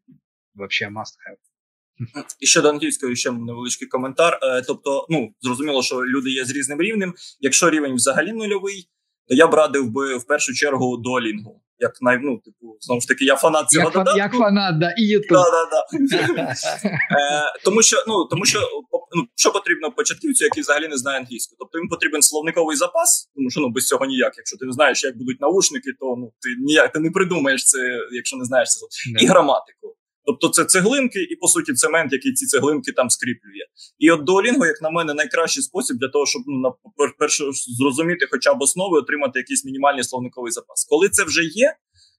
[0.55, 1.37] взагалі must have.
[2.39, 4.39] І щодо англійської ще невеличкий коментар.
[4.43, 7.13] Е, тобто, ну зрозуміло, що люди є з різним рівнем.
[7.39, 8.89] Якщо рівень взагалі нульовий,
[9.27, 11.55] то я б радив би в першу чергу Duolingo.
[11.81, 14.17] Як най, ну, типу, знову ж таки, я фанат цього як додатку.
[14.17, 15.29] Як фанат, да, і YouTube.
[15.29, 15.81] Да, да, да.
[16.89, 18.59] е, Тому що ну, тому що
[19.15, 21.55] ну, що потрібно початківцю, який взагалі не знає англійську.
[21.59, 24.33] Тобто їм потрібен словниковий запас, тому що ну без цього ніяк.
[24.37, 27.77] Якщо ти не знаєш, як будуть наушники, то ну ти ніяк ти не придумаєш це,
[28.11, 29.95] якщо не знаєш це і граматику.
[30.25, 33.65] Тобто це цеглинки, і по суті цемент, який ці цеглинки там скріплює.
[33.99, 36.71] І от Duolingo, як на мене, найкращий спосіб для того, щоб ну на
[37.19, 37.43] перше
[37.79, 40.85] зрозуміти, хоча б основи, отримати якийсь мінімальний словниковий запас.
[40.89, 41.75] Коли це вже є,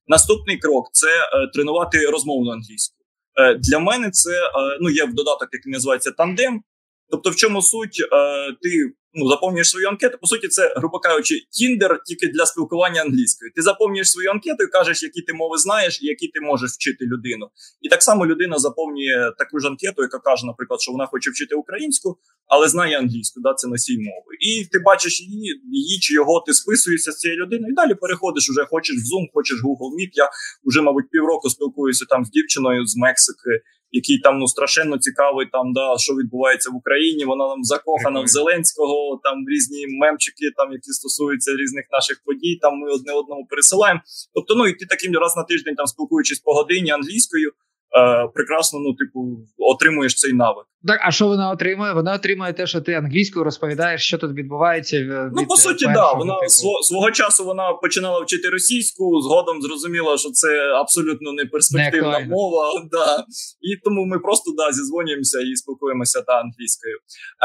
[0.06, 2.96] наступний крок це е, тренувати розмовну англійську.
[3.40, 6.62] Е, Для мене це е, ну є в додаток, який називається тандем.
[7.10, 10.18] Тобто, в чому суть е, ти ну, заповнюєш свою анкету.
[10.20, 13.52] По суті, це, грубо кажучи, тіндер тільки для спілкування англійською.
[13.56, 17.04] Ти заповнюєш свою анкету і кажеш, які ти мови знаєш і які ти можеш вчити
[17.04, 17.46] людину.
[17.80, 21.54] І так само людина заповнює таку ж анкету, яка каже, наприклад, що вона хоче вчити
[21.54, 24.32] українську, але знає англійську, да, це носій мови.
[24.40, 28.50] І ти бачиш її, її чи його, ти списуєшся з цією людиною, і далі переходиш
[28.50, 30.10] уже, хочеш в Zoom, хочеш Google Meet.
[30.12, 30.30] Я
[30.64, 33.50] вже, мабуть, півроку спілкуюся там з дівчиною з Мексики
[33.92, 37.24] який там ну страшенно цікавий, там да що відбувається в Україні.
[37.24, 42.58] Вона там закохана в Зеленського, там різні мемчики, там які стосуються різних наших подій.
[42.62, 44.00] Там ми одне одному пересилаємо.
[44.34, 47.52] Тобто, ну і ти таким раз на тиждень, там спілкуючись по годині англійською.
[47.98, 50.64] Е, прекрасно, ну, типу, отримуєш цей навик.
[50.86, 51.92] Так, а що вона отримує?
[51.92, 54.98] Вона отримує те, що ти англійською розповідаєш, що тут відбувається.
[55.00, 55.94] Від ну, по суті, так.
[55.94, 56.12] Да.
[56.12, 56.50] Вона типу.
[56.82, 60.48] свого, часу вона починала вчити російську, згодом зрозуміла, що це
[60.80, 62.62] абсолютно не перспективна не мова.
[62.92, 63.24] Да.
[63.60, 66.96] І тому ми просто да, зізвонюємося і спілкуємося та англійською.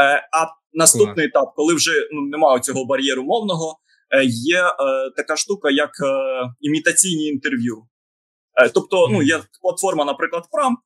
[0.01, 1.27] Е, А наступний Клас.
[1.27, 3.79] етап, коли вже ну, немає цього бар'єру мовного,
[4.12, 4.71] е, є е,
[5.17, 6.13] така штука, як е,
[6.62, 7.75] імітаційні інтерв'ю.
[8.58, 10.78] Е, тобто, ну є платформа, наприклад, Прам,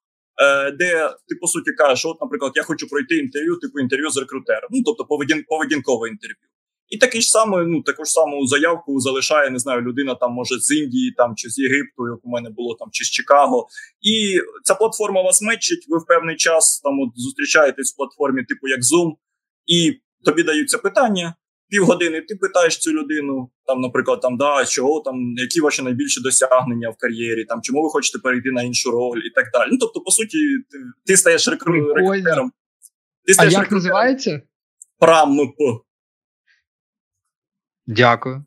[0.41, 4.17] е, де ти по суті кажеш, от, наприклад, я хочу пройти інтерв'ю, типу інтерв'ю з
[4.17, 6.47] рекрутером, ну тобто поведін, поведінкове інтерв'ю.
[6.91, 10.59] І такий ж самий, ну таку ж саму заявку залишає, не знаю, людина там може
[10.59, 13.67] з Індії там чи з Єгипту, як у мене було там, чи з Чикаго.
[14.01, 15.85] І ця платформа вас мечить.
[15.89, 19.11] Ви в певний час там от зустрічаєтесь в платформі, типу як Zoom,
[19.65, 21.35] і тобі даються питання
[21.71, 26.89] півгодини ти питаєш цю людину, там, наприклад, там да, чого там, які ваші найбільші досягнення
[26.89, 29.69] в кар'єрі, там чому ви хочете перейти на іншу роль і так далі.
[29.71, 30.37] Ну тобто, по суті,
[30.71, 31.93] ти, ти стаєш рекру...
[31.93, 32.51] рекрутером.
[33.25, 33.83] Ти стаєш а як рекрутером.
[33.83, 34.41] називається?
[34.99, 35.55] ПРАМП.
[37.87, 38.45] Дякую.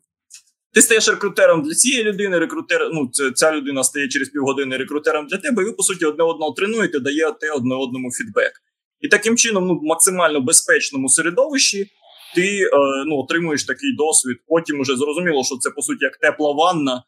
[0.73, 5.37] Ти стаєш рекрутером для цієї людини, рекрутер, ну ця людина стає через півгодини рекрутером для
[5.37, 8.51] тебе, і ви, по суті, одне одного тренуєте, даєте одне одному фідбек.
[8.99, 11.91] І таким чином, ну, в максимально безпечному середовищі
[12.35, 12.69] ти е,
[13.07, 14.37] ну, отримуєш такий досвід.
[14.47, 17.03] Потім вже зрозуміло, що це по суті як тепла ванна.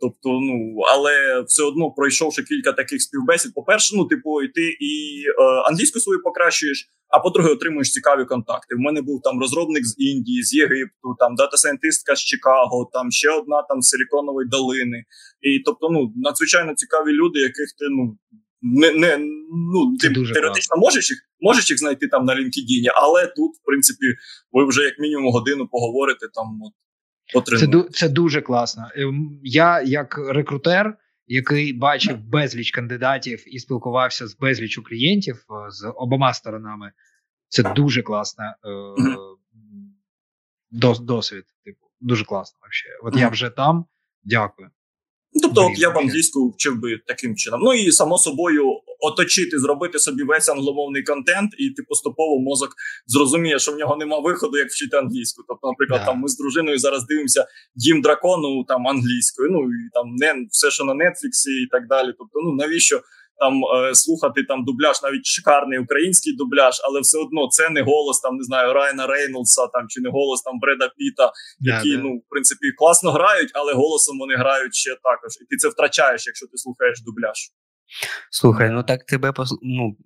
[0.00, 5.24] Тобто, ну але все одно пройшовши кілька таких співбесід, по-перше, ну типу, і ти і
[5.40, 8.74] е, англійську свою покращуєш, а по-друге, отримуєш цікаві контакти.
[8.74, 13.30] В мене був там розробник з Індії, з Єгипту, там дата-сайентистка з Чикаго, там ще
[13.30, 15.04] одна там з Силіконової долини.
[15.40, 18.18] І тобто, ну надзвичайно цікаві люди, яких ти ну
[18.62, 19.18] не не
[19.72, 20.80] ну ти дуже теоретично класно.
[20.80, 24.06] можеш їх можеш їх знайти там на LinkedIn, але тут, в принципі,
[24.52, 26.60] ви вже як мінімум годину поговорите там.
[27.34, 28.88] От, це це дуже класно.
[28.94, 35.92] Ем, я, як рекрутер, який бачив безліч кандидатів і спілкувався з безлічю клієнтів е, з
[35.96, 36.92] обома сторонами,
[37.48, 38.68] це дуже класна е,
[41.00, 41.44] досвід.
[41.64, 42.58] Типу, дуже класно.
[42.60, 42.88] Вообще.
[43.02, 43.84] От я вже там.
[44.24, 44.70] Дякую.
[45.36, 47.60] Ну, тобто, от я б англійську вчив би таким чином.
[47.62, 48.64] Ну і само собою
[49.00, 52.74] оточити, зробити собі весь англомовний контент, і ти поступово мозок
[53.06, 55.44] зрозуміє, що в нього нема виходу, як вчити англійську.
[55.48, 56.06] Тобто, наприклад, yeah.
[56.06, 59.50] там ми з дружиною зараз дивимося дім дракону там англійською.
[59.50, 62.14] Ну і там не все, що на Нетфліксі, і так далі.
[62.18, 63.00] Тобто, ну навіщо?
[63.38, 68.20] Там е, слухати там дубляж, навіть шикарний український дубляж, але все одно це не голос
[68.20, 72.02] там не знаю Райана Рейнолдса, там чи не голос там Бреда Піта, які yeah, yeah.
[72.02, 75.32] ну в принципі класно грають, але голосом вони грають ще також.
[75.42, 77.38] І ти це втрачаєш, якщо ти слухаєш дубляж.
[78.30, 79.96] Слухай, ну так тебе ну,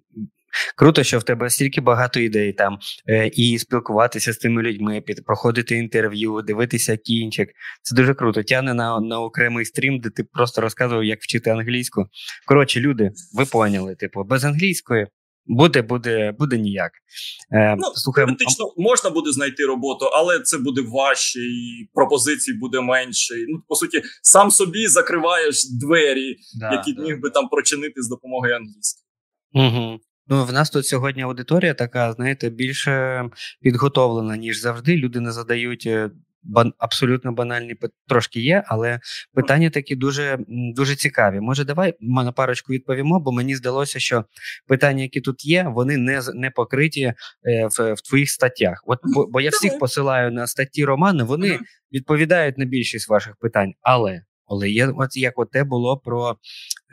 [0.77, 5.77] Круто, що в тебе стільки багато ідей там, е, і спілкуватися з тими людьми, проходити
[5.77, 7.49] інтерв'ю, дивитися кінчик.
[7.83, 8.43] Це дуже круто.
[8.43, 12.07] Тягне на на окремий стрім, де ти просто розказував, як вчити англійську.
[12.47, 15.07] Коротше, люди, ви поняли, типу, без англійської
[15.47, 16.93] буде, буде, буде ніяк.
[17.53, 22.81] Е, ну, слухай, Теоретично можна буде знайти роботу, але це буде важче, і пропозицій буде
[22.81, 23.35] менше.
[23.49, 27.03] Ну, по суті, сам собі закриваєш двері, да, які да.
[27.03, 29.07] міг би там прочинити з допомогою англійської.
[29.53, 30.01] Угу.
[30.31, 33.25] Ну, в нас тут сьогодні аудиторія така, знаєте, більше
[33.61, 34.97] підготовлена, ніж завжди.
[34.97, 36.11] Люди не задають е,
[36.43, 37.77] бан, абсолютно банальні
[38.09, 39.01] трошки є, але
[39.35, 41.41] питання такі дуже дуже цікаві.
[41.41, 44.25] Може, давай ми на парочку відповімо, бо мені здалося, що
[44.67, 47.15] питання, які тут є, вони не не покриті
[47.45, 48.83] е, в в твоїх статтях.
[48.87, 51.59] От бо, бо я всіх посилаю на статті Романа, вони
[51.93, 54.23] відповідають на більшість ваших питань, але.
[54.51, 56.37] Але є, от як от те було про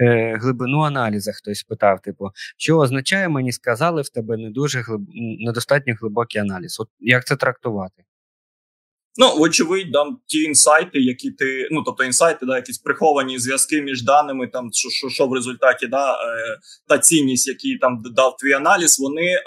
[0.02, 5.02] е, глибину аналізу, хтось питав, типу, що означає, мені сказали в тебе не дуже глиб...
[5.40, 6.80] недостатньо глибокий аналіз.
[6.80, 8.04] От як це трактувати?
[9.20, 14.04] Ну, вочевидь, там ті інсайти, які ти, ну тобто інсайти, да, якісь приховані зв'язки між
[14.04, 16.16] даними, там що що, що в результаті, да, е,
[16.88, 19.42] та цінність, які там дав твій аналіз, вони е,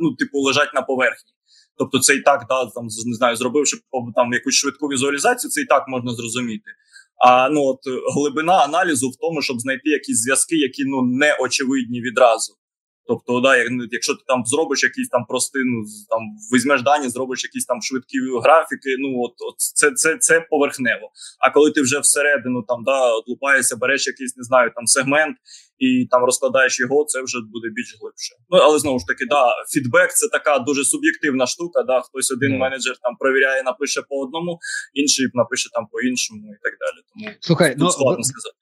[0.00, 1.32] ну, типу, лежать на поверхні.
[1.78, 3.76] Тобто, це і так, да, там не знаю, зробивши
[4.16, 6.70] там якусь швидку візуалізацію, це і так можна зрозуміти.
[7.16, 7.78] А ну от
[8.14, 12.54] глибина аналізу в тому, щоб знайти якісь зв'язки, які ну не очевидні відразу.
[13.08, 13.56] Тобто, да,
[13.90, 16.20] якщо ти там зробиш якісь там прости, ну там
[16.54, 18.96] візьмеш дані, зробиш якісь там швидкі графіки.
[18.98, 21.10] Ну от, от це це, це поверхнево.
[21.40, 25.36] А коли ти вже всередину там да, лупаєшся, береш якийсь, не знаю, там сегмент
[25.78, 28.34] і там розкладаєш його, це вже буде більш глибше.
[28.50, 31.82] Ну але знову ж таки, да, фідбек це така дуже суб'єктивна штука.
[31.82, 32.58] Да, Хтось один yeah.
[32.58, 34.58] менеджер там перевіряє, напише по одному,
[34.94, 36.98] інший напише там по іншому і так далі.
[37.08, 38.56] Тому слухай, ну складно сказати.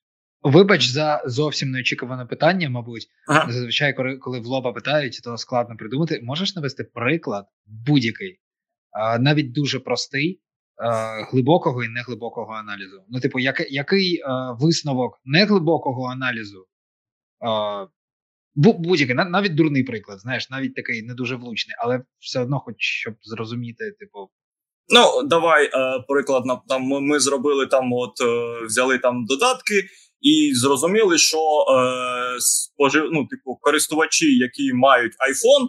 [0.44, 3.06] Вибач за зовсім неочікуване питання, мабуть.
[3.28, 3.52] Ага.
[3.52, 6.20] Зазвичай, коли коли в лоба питають, то складно придумати.
[6.22, 8.40] Можеш навести приклад будь-який,
[9.20, 10.40] навіть дуже простий,
[11.30, 13.04] глибокого і неглибокого аналізу.
[13.08, 14.22] Ну, типу, як, який
[14.60, 16.66] висновок неглибокого аналізу?
[18.54, 23.14] Будь-який, навіть дурний приклад, знаєш, навіть такий не дуже влучний, але все одно, хоч щоб
[23.22, 24.30] зрозуміти, типу.
[24.88, 25.70] Ну, давай,
[26.08, 29.74] приклад, там ми зробили там, от е, взяли там додатки
[30.24, 35.68] і зрозуміли, що е, спожив, ну, типу, користувачі, які мають iPhone,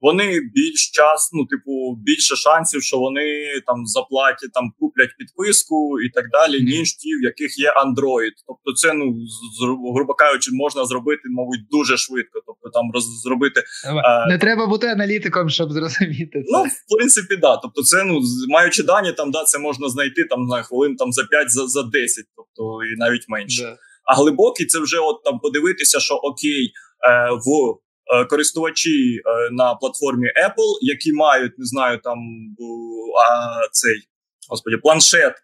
[0.00, 1.72] вони більш час, ну, типу,
[2.04, 3.26] більше шансів, що вони
[3.66, 8.34] там заплатять, там куплять підписку і так далі, ніж ті, в яких є Android.
[8.46, 9.64] Тобто, це ну з,
[9.94, 12.40] грубо кажучи, можна зробити, мабуть, дуже швидко.
[12.46, 16.42] Тобто там роз, зробити е, не треба бути аналітиком, щоб зрозуміти.
[16.42, 16.58] це.
[16.58, 17.56] Ну, в принципі, да.
[17.56, 21.24] Тобто, це ну маючи дані, там да, це можна знайти там на хвилин там за
[21.24, 23.62] 5, за за 10, тобто і навіть менше.
[23.62, 23.76] Да.
[24.06, 26.72] А глибокий це вже от там подивитися, що окей,
[27.08, 27.78] е, в
[28.14, 32.18] е, користувачі е, на платформі Apple, які мають, не знаю, там
[33.30, 33.94] а, цей
[34.50, 35.34] господі, планшет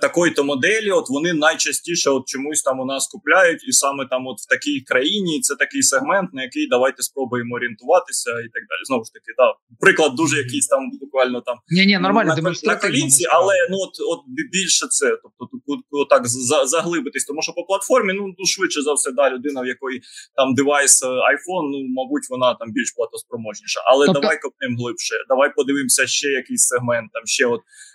[0.00, 4.36] такої-то моделі, от вони найчастіше от чомусь там у нас купляють, і саме там, от
[4.40, 8.82] в такій країні, це такий сегмент, на який давайте спробуємо орієнтуватися, і так далі.
[8.88, 12.76] Знову ж таки, так, приклад дуже якийсь там буквально там ні, ні, нормально на, на
[12.76, 14.20] колінці, але ну от от
[14.52, 16.22] більше це, тобто так
[16.66, 20.00] заглибитись, тому що по платформі ну, ну швидше за все, да, людина, в якої
[20.36, 23.80] там девайс е, iPhone, ну мабуть, вона там більш платоспроможніша.
[23.90, 24.20] Але тобто...
[24.20, 25.14] давай копнемо глибше.
[25.28, 27.85] Давай подивимося ще якийсь сегмент, там ще от е,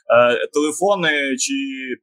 [0.54, 1.54] телефони чи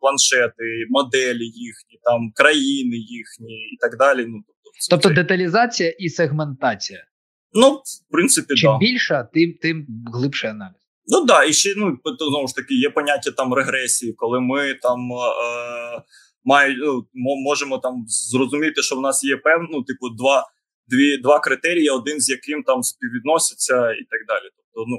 [0.01, 4.25] планшети, моделі їхні, там країни їхні і так далі.
[4.29, 4.43] Ну
[4.91, 7.05] тобто, тобто деталізація і сегментація.
[7.53, 8.79] Ну, в принципі, чим да.
[8.79, 10.77] більша, тим тим глибше аналіз.
[11.07, 11.99] Ну да, і ще ну
[12.31, 16.03] знову ж таки є поняття там регресії, коли ми там е,
[16.45, 17.07] має, ну,
[17.45, 20.47] можемо там зрозуміти, що в нас є певно, ну, типу, два
[20.89, 24.51] дві, два критерії, один з яким там співвідноситься, і так далі.
[24.57, 24.99] Тобто, ну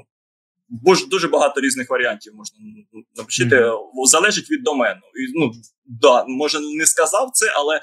[0.70, 2.58] бо дуже багато різних варіантів можна
[3.16, 3.56] напишити.
[3.56, 4.06] Mm-hmm.
[4.06, 5.00] Залежить від домену.
[5.00, 5.52] І, Ну
[5.84, 7.80] да, може не сказав це, але е,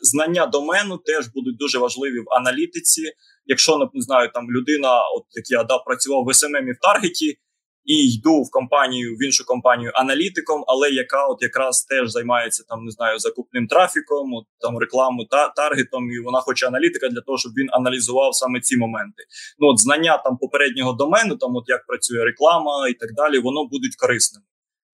[0.00, 3.02] знання домену теж будуть дуже важливі в аналітиці.
[3.46, 7.38] Якщо не знаю, там людина, от як я да, працював в SMM і в Таргеті,
[7.84, 12.84] і йду в компанію в іншу компанію аналітиком, але яка от якраз теж займається там,
[12.84, 17.38] не знаю, закупним трафіком, от, там рекламу та таргетом, і вона хоче аналітика для того,
[17.38, 19.22] щоб він аналізував саме ці моменти.
[19.58, 23.64] Ну от знання там попереднього домену, там от як працює реклама і так далі, воно
[23.64, 24.46] будуть корисними.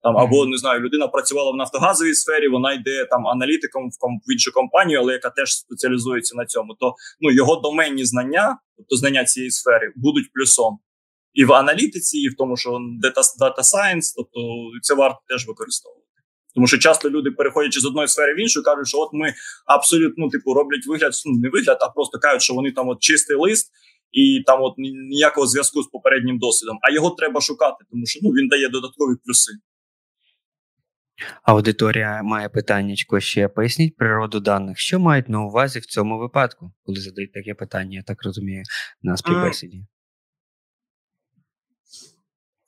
[0.03, 4.21] Там або не знаю, людина працювала в нафтогазовій сфері, вона йде там аналітиком в ком
[4.27, 6.75] в іншу компанію, але яка теж спеціалізується на цьому.
[6.81, 10.79] То ну його доменні знання, тобто знання цієї сфери, будуть плюсом
[11.35, 14.41] і в аналітиці, і в тому, що Data, data Science, тобто
[14.83, 16.01] це варто теж використовувати.
[16.55, 19.35] Тому що часто люди, переходячи з одної сфери в іншу, кажуть, що от ми
[19.67, 23.01] абсолютно ну, типу роблять вигляд, ну не вигляд, а просто кажуть, що вони там от
[23.01, 23.73] чистий лист,
[24.13, 24.75] і там от
[25.11, 26.79] ніякого зв'язку з попереднім досвідом.
[26.83, 29.53] А його треба шукати, тому що ну він дає додаткові плюси.
[31.43, 34.79] Аудиторія має питання ще поясніть природу даних.
[34.79, 38.63] Що мають на увазі в цьому випадку, коли задають таке питання, я так розумію,
[39.03, 39.85] на співбесіді?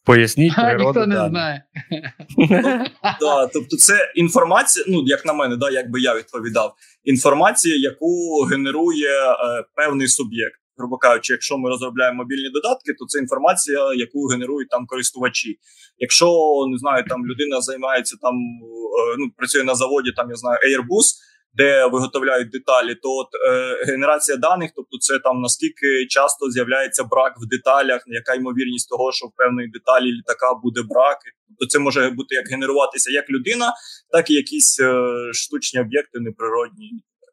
[0.05, 1.65] Поясніть природу Ніхто не знає.
[3.21, 8.43] да, Тобто, це інформація, ну як на мене, да, як би я відповідав, інформація, яку
[8.51, 10.59] генерує е, певний суб'єкт.
[10.77, 15.59] Грубо кажучи, якщо ми розробляємо мобільні додатки, то це інформація, яку генерують там користувачі.
[15.99, 16.27] Якщо
[16.73, 21.07] не знаю, там людина займається там, е, ну працює на заводі, там я знаю Airbus,
[21.55, 27.33] де виготовляють деталі, то от е, генерація даних, тобто це там наскільки часто з'являється брак
[27.41, 31.19] в деталях, яка ймовірність того, що в певної деталі літака буде брак.
[31.49, 33.73] Тобто це може бути як генеруватися як людина,
[34.11, 36.91] так і якісь е, штучні об'єкти неприродні.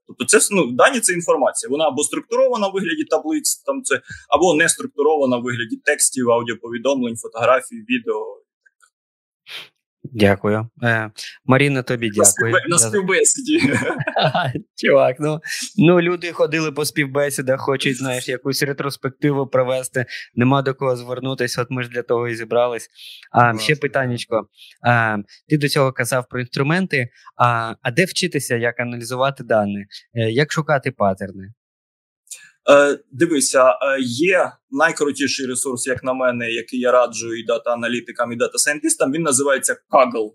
[0.09, 1.69] Тобто, це ну, дані це інформація.
[1.69, 7.17] Вона або структурована в вигляді таблиць, там це або не структурована в вигляді текстів, аудіоповідомлень,
[7.17, 8.41] фотографій, відео.
[10.13, 10.69] Дякую.
[10.83, 11.11] Е,
[11.45, 12.55] Маріна, тобі дякую.
[12.69, 13.59] На співбесіді.
[14.75, 15.39] Чувак, ну
[15.77, 20.05] ну люди ходили по співбесідах, хочуть знаєш, якусь ретроспективу провести.
[20.35, 21.61] Нема до кого звернутися.
[21.61, 22.87] От ми ж для того і зібрались.
[23.31, 24.47] А ще питаннячко.
[24.87, 25.17] А,
[25.49, 27.09] Ти до цього казав про інструменти.
[27.37, 31.53] А а де вчитися, як аналізувати дані, е, як шукати паттерни?
[32.69, 38.35] Е, Дивися, е, є найкрутіший ресурс, як на мене, який я раджу і дата-аналітикам, і
[38.35, 39.11] дата-сайентистам.
[39.11, 40.31] Він називається Kaggle.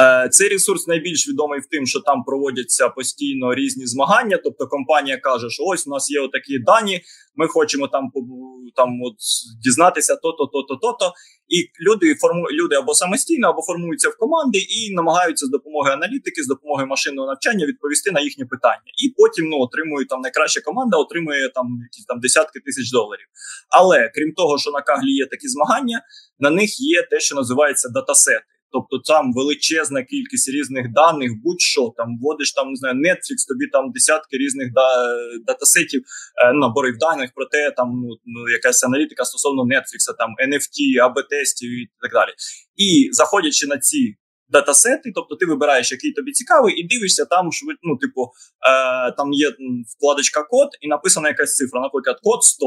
[0.00, 4.40] Е, цей ресурс найбільш відомий в тим, що там проводяться постійно різні змагання.
[4.44, 7.00] Тобто компанія каже, що ось у нас є такі дані,
[7.36, 8.10] ми хочемо там
[8.76, 9.14] там от
[9.62, 11.12] дізнатися то-то, то-то, то-то.
[11.48, 11.56] І
[11.88, 16.46] люди форму люди або самостійно, або формуються в команди і намагаються з допомогою аналітики, з
[16.46, 18.90] допомогою машинного навчання відповісти на їхні питання.
[19.04, 23.26] І потім ну отримують там найкраща команда, отримує там якісь там десятки тисяч доларів.
[23.70, 26.02] Але крім того, що на каглі є такі змагання,
[26.38, 28.53] на них є те, що називається датасети.
[28.74, 33.92] Тобто там величезна кількість різних даних, будь-що там вводиш там не знаю, Netflix, тобі там
[33.92, 34.88] десятки різних да,
[35.46, 36.02] датасетів,
[36.44, 41.28] е, наборів даних про те, там ну, ну якась аналітика стосовно Netflix, там NFT, АБ
[41.28, 42.30] тестів і так далі.
[42.76, 44.16] І заходячи на ці
[44.48, 49.32] датасети, тобто ти вибираєш, який тобі цікавий, і дивишся там, що ну, типу, е, там
[49.32, 49.52] є
[49.96, 52.66] вкладочка код, і написана якась цифра, наприклад, код 100.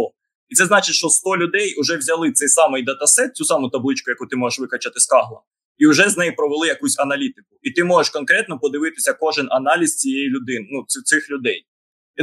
[0.50, 4.26] І це значить, що 100 людей вже взяли цей самий датасет, цю саму табличку, яку
[4.28, 5.42] ти можеш викачати з кагла,
[5.78, 7.48] і вже з неї провели якусь аналітику.
[7.62, 11.66] І ти можеш конкретно подивитися кожен аналіз цієї людини, ну цих людей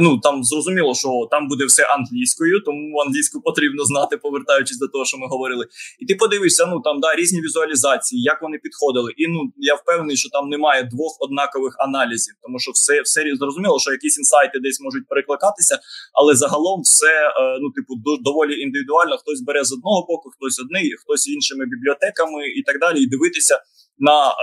[0.01, 5.05] ну там зрозуміло, що там буде все англійською, тому англійську потрібно знати, повертаючись до того,
[5.05, 5.65] що ми говорили.
[5.99, 9.11] І ти подивишся, ну там да різні візуалізації, як вони підходили.
[9.17, 13.79] І ну я впевнений, що там немає двох однакових аналізів, тому що все все зрозуміло,
[13.79, 15.79] що якісь інсайти десь можуть перекликатися,
[16.13, 17.93] але загалом все е, ну, типу,
[18.23, 19.17] доволі індивідуально.
[19.17, 23.59] Хтось бере з одного боку, хтось одний, хтось іншими бібліотеками і так далі, і дивитися
[23.97, 24.33] на е,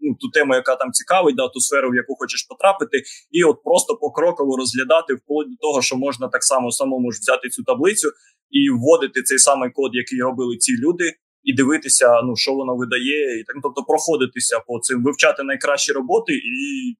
[0.00, 3.62] ну, ту тему, яка там цікавить, да, ту сферу, в яку хочеш потрапити, і от
[3.64, 8.08] просто покроково розглядати вплоть до того, що можна так само самому ж взяти цю таблицю
[8.50, 13.40] і вводити цей самий код, який робили ці люди, і дивитися, ну що воно видає,
[13.40, 16.96] і так тобто проходитися по цим, вивчати найкращі роботи і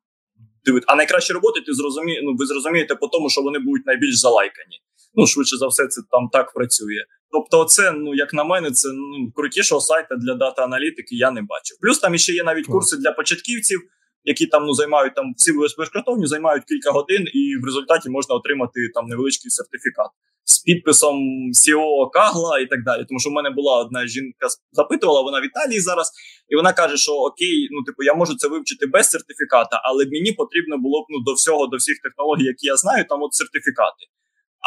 [0.64, 0.84] дивити.
[0.88, 4.76] А найкращі роботи ти зрозуміє, ну ви зрозумієте по тому, що вони будуть найбільш залайкані.
[5.14, 7.04] Ну швидше за все, це там так працює.
[7.30, 11.76] Тобто, це, ну як на мене, це ну крутішого сайта для дата-аналітики я не бачив.
[11.80, 13.80] Плюс там ще є навіть курси для початківців,
[14.24, 18.80] які там ну займають там всі безкоштовні, займають кілька годин, і в результаті можна отримати
[18.94, 20.10] там невеличкий сертифікат
[20.44, 21.16] з підписом
[21.52, 23.04] CEO Кагла і так далі.
[23.08, 26.12] Тому що в мене була одна жінка запитувала, вона в Італії зараз,
[26.48, 30.32] і вона каже, що окей, ну типу, я можу це вивчити без сертифіката, але мені
[30.32, 34.02] потрібно було б ну до всього, до всіх технологій, які я знаю, там от сертифікати.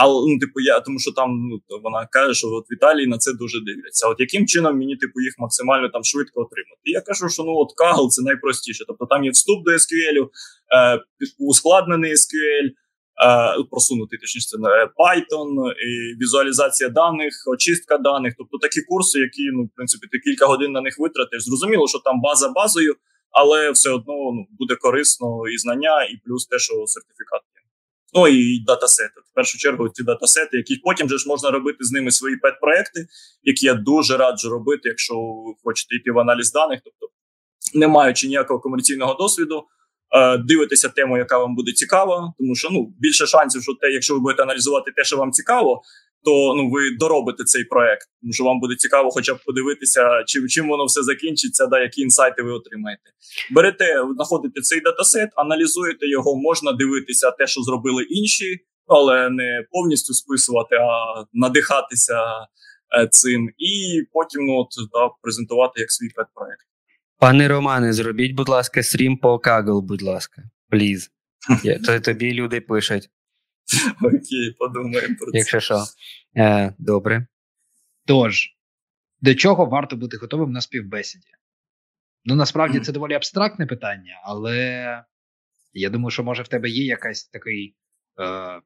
[0.03, 3.17] Але ну, типу, я тому, що там ну вона каже, що от в Італії на
[3.17, 4.07] це дуже дивляться.
[4.07, 6.81] От яким чином мені типу їх максимально там швидко отримати?
[6.83, 8.83] І я кажу, що ну от Kaggle це найпростіше.
[8.87, 10.99] Тобто там є вступ до SQL, е,
[11.39, 15.91] ускладнений SQL, е, просунутий точніше це е, Python, і
[16.21, 18.33] візуалізація даних, очистка даних.
[18.37, 21.43] Тобто такі курси, які ну в принципі ти кілька годин на них витратиш.
[21.43, 22.95] Зрозуміло, що там база базою,
[23.31, 27.60] але все одно ну буде корисно і знання, і плюс те, що сертифікат є.
[28.13, 29.21] Ну і датасети.
[29.31, 33.05] В першу чергу ці датасети, які потім же ж можна робити з ними свої пет-проекти,
[33.43, 35.15] які я дуже раджу робити, якщо
[35.63, 37.07] хочете йти в аналіз даних, тобто
[37.73, 39.63] не маючи ніякого комерційного досвіду,
[40.39, 44.19] Дивитися тему, яка вам буде цікава, тому що ну більше шансів, що те, якщо ви
[44.19, 45.81] будете аналізувати те, що вам цікаво,
[46.23, 50.47] то ну ви доробите цей проект, тому що вам буде цікаво, хоча б подивитися, чим
[50.47, 53.03] чим воно все закінчиться, да які інсайти ви отримаєте.
[53.51, 60.13] Берете, знаходите цей датасет, аналізуєте його, можна дивитися те, що зробили інші, але не повністю
[60.13, 62.21] списувати, а надихатися
[62.99, 66.65] е, цим, і потім ну, от, да, презентувати як свій пет-проект.
[67.19, 71.11] Пане Романе, зробіть, будь ласка, стрім по Kaggle, будь ласка, пліз.
[72.05, 73.09] Тобі люди пишуть.
[74.03, 75.37] Окей, подумаємо про це.
[75.37, 75.83] Якщо що.
[76.37, 77.27] Е, Добре.
[78.05, 78.47] Тож,
[79.21, 81.27] до чого варто бути готовим на співбесіді?
[82.25, 85.03] Ну, насправді це доволі абстрактне питання, але
[85.73, 87.75] я думаю, що може в тебе є якась такий
[88.19, 88.61] е,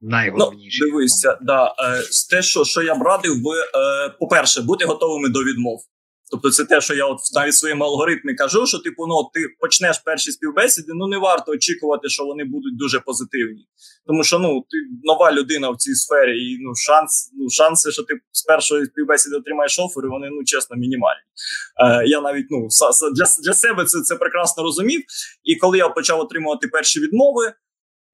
[0.00, 0.90] найголовніший.
[0.90, 5.28] Ну, Дивися, да, е, те, що що я б радив би, е, по-перше, бути готовими
[5.28, 5.80] до відмов.
[6.30, 9.40] Тобто, це те, що я от навіть в своєму алгоритмі кажу, що типу, ну ти
[9.60, 13.66] почнеш перші співбесіди, ну не варто очікувати, що вони будуть дуже позитивні.
[14.06, 18.02] Тому що ну ти нова людина в цій сфері, і ну шанс, ну шанси, що
[18.02, 21.26] ти з першої співбесіди отримаєш офери, вони ну чесно мінімальні.
[21.84, 22.68] Е, Я навіть ну
[23.14, 25.02] для для себе це це прекрасно розумів.
[25.44, 27.52] І коли я почав отримувати перші відмови.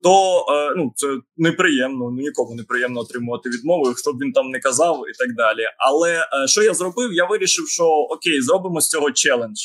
[0.03, 2.11] То е, ну це неприємно.
[2.11, 5.63] Ну нікому не приємно отримувати відмову, якщо б він там не казав і так далі.
[5.79, 7.13] Але е, що я зробив?
[7.13, 9.59] Я вирішив, що окей, зробимо з цього челендж.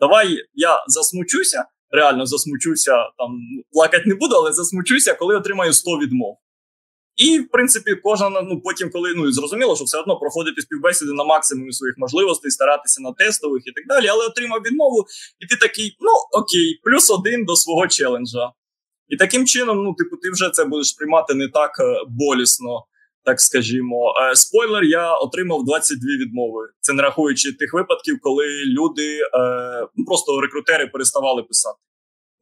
[0.00, 2.92] Давай я засмучуся, реально засмучуся.
[3.18, 3.40] Там
[3.72, 6.36] плакати не буду, але засмучуся, коли отримаю 100 відмов.
[7.16, 11.24] І, в принципі, кожна ну потім, коли ну зрозуміло, що все одно проходити співбесіди на
[11.24, 15.04] максимумі своїх можливостей, старатися на тестових і так далі, але отримав відмову,
[15.40, 16.10] і ти такий, ну
[16.40, 18.52] окей, плюс один до свого челенджа.
[19.08, 22.84] І таким чином, ну, типу, ти вже це будеш сприймати не так е, болісно,
[23.24, 24.14] так скажімо.
[24.32, 26.68] Е, спойлер, я отримав 22 відмови.
[26.80, 29.28] Це не рахуючи тих випадків, коли люди е,
[29.96, 31.78] ну, просто рекрутери переставали писати.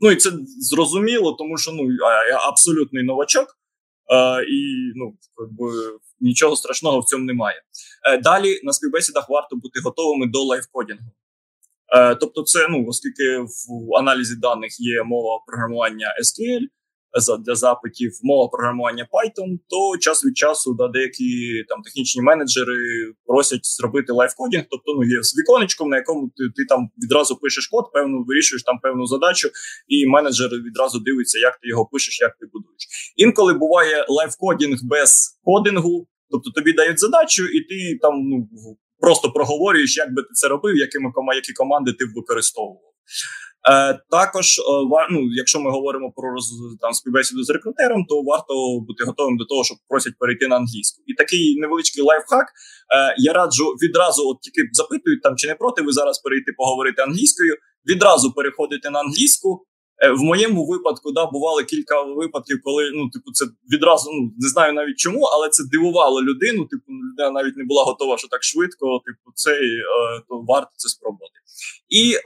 [0.00, 1.92] Ну і це зрозуміло, тому що ну
[2.28, 3.46] я абсолютний новачок,
[4.48, 7.62] і ну, якби, нічого страшного в цьому немає.
[8.22, 11.12] Далі на співбесідах варто бути готовими до лайфкодінгу.
[11.96, 16.60] Е, тобто, це ну оскільки в аналізі даних є мова програмування SQL
[17.46, 22.76] для запитів, мова програмування Python, то час від часу да, деякі там технічні менеджери
[23.26, 27.36] просять зробити live coding, тобто ну є з віконечком, на якому ти, ти там відразу
[27.36, 29.48] пишеш код, певну вирішуєш там певну задачу,
[29.88, 32.82] і менеджер відразу дивиться, як ти його пишеш, як ти будуєш.
[33.16, 36.06] Інколи буває live coding без кодингу.
[36.30, 38.48] Тобто тобі дають задачу, і ти там ну
[39.04, 42.90] просто проговорюєш, як би ти це робив, якими які команди ти б використовував.
[43.70, 44.62] Е, Також, е,
[45.10, 46.46] ну, якщо ми говоримо про роз,
[46.80, 48.54] там співбесіду з рекрутером, то варто
[48.88, 51.02] бути готовим до того, щоб просять перейти на англійську.
[51.06, 52.46] І такий невеличкий лайфхак.
[52.46, 57.02] Е, Я раджу відразу, от тільки запитують там чи не проти ви зараз перейти поговорити
[57.02, 57.54] англійською.
[57.90, 59.66] Відразу переходити на англійську.
[60.04, 64.48] Е, в моєму випадку да бували кілька випадків, коли ну типу це відразу ну не
[64.48, 66.64] знаю навіть чому, але це дивувало людину.
[66.64, 69.00] Типу, людина навіть не була готова, що так швидко.
[69.06, 71.34] Типу, цей е, то варто це спробувати.
[71.88, 72.20] І е,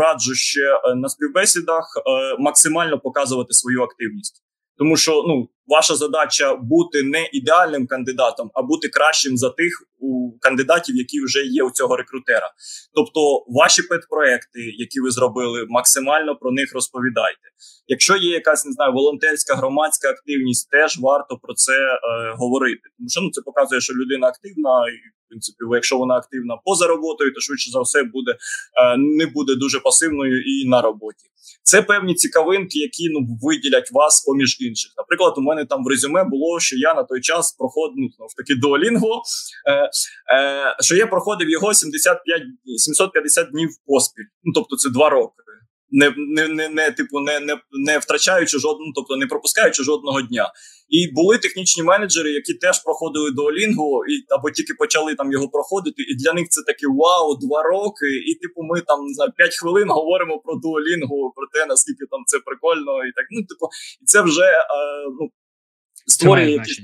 [0.00, 4.42] раджу ще е, на співбесідах е, максимально показувати свою активність.
[4.78, 10.38] Тому що ну ваша задача бути не ідеальним кандидатом, а бути кращим за тих у
[10.40, 12.50] кандидатів, які вже є у цього рекрутера.
[12.94, 17.46] Тобто, ваші педпроекти, які ви зробили, максимально про них розповідайте.
[17.86, 21.98] Якщо є якась не знаю, волонтерська громадська активність, теж варто про це е,
[22.36, 22.82] говорити.
[22.96, 24.96] Тому що ну це показує, що людина активна, і
[25.34, 29.80] принципі, якщо вона активна поза роботою, то швидше за все буде е, не буде дуже
[29.80, 31.24] пасивною і на роботі.
[31.62, 34.92] Це певні цікавинки, які ну виділять вас поміж інших.
[34.96, 38.54] Наприклад, у мене там в резюме було, що я на той час проходив ну, таки
[38.54, 39.22] дуолінго,
[39.68, 42.42] е, е, що я проходив його 75,
[42.76, 44.24] 750 днів поспіль.
[44.44, 45.44] Ну тобто, це два роки
[45.90, 50.52] не не, не, не типу не не, не втрачаючи жодного, тобто не пропускаючи жодного дня.
[50.88, 55.48] І були технічні менеджери, які теж проходили до Олінгу, і або тільки почали там його
[55.48, 56.02] проходити.
[56.02, 58.06] І для них це таке вау, два роки.
[58.26, 62.20] І типу, ми там не знаю, 5 хвилин говоримо про дуолінгу, про те, наскільки там
[62.26, 63.66] це прикольно, і так ну, типу,
[64.02, 64.64] і це вже е,
[65.20, 65.30] ну.
[66.06, 66.80] Створює якісь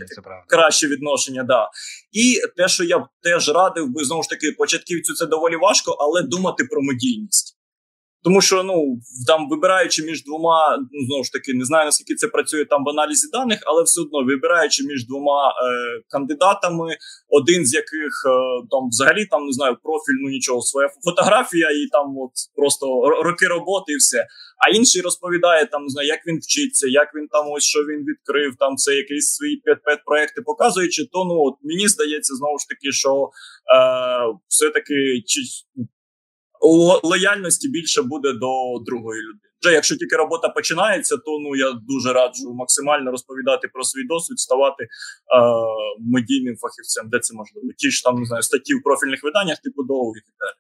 [0.49, 1.69] краще відношення, да
[2.13, 5.97] і те, що я б теж радив би знову ж таки початківцю, це доволі важко,
[6.01, 7.60] але думати про медійність.
[8.25, 12.29] Тому що ну там вибираючи між двома, ну знову ж таки, не знаю наскільки це
[12.29, 15.53] працює там в аналізі даних, але все одно вибираючи між двома е,
[16.09, 16.97] кандидатами,
[17.29, 18.31] один з яких е,
[18.71, 22.87] там взагалі там не знаю профіль, ну нічого, своя фотографія, і там от просто
[23.27, 24.27] роки роботи, і все.
[24.67, 28.01] А інший розповідає там, не знаю, як він вчиться, як він там ось що він
[28.11, 32.69] відкрив, там це якісь свої п'ять проекти показуючи, то ну от мені здається знову ж
[32.69, 33.29] таки, що е,
[34.49, 35.41] все таки чи
[37.03, 39.51] лояльності більше буде до другої людини.
[39.61, 44.39] Вже якщо тільки робота починається, то ну я дуже раджу максимально розповідати про свій досвід,
[44.39, 44.89] ставати е,
[46.01, 47.69] медійним фахівцем, де це можливо.
[47.77, 50.57] Ті ж там не знаю статті в профільних виданнях, типу довгі і так далі.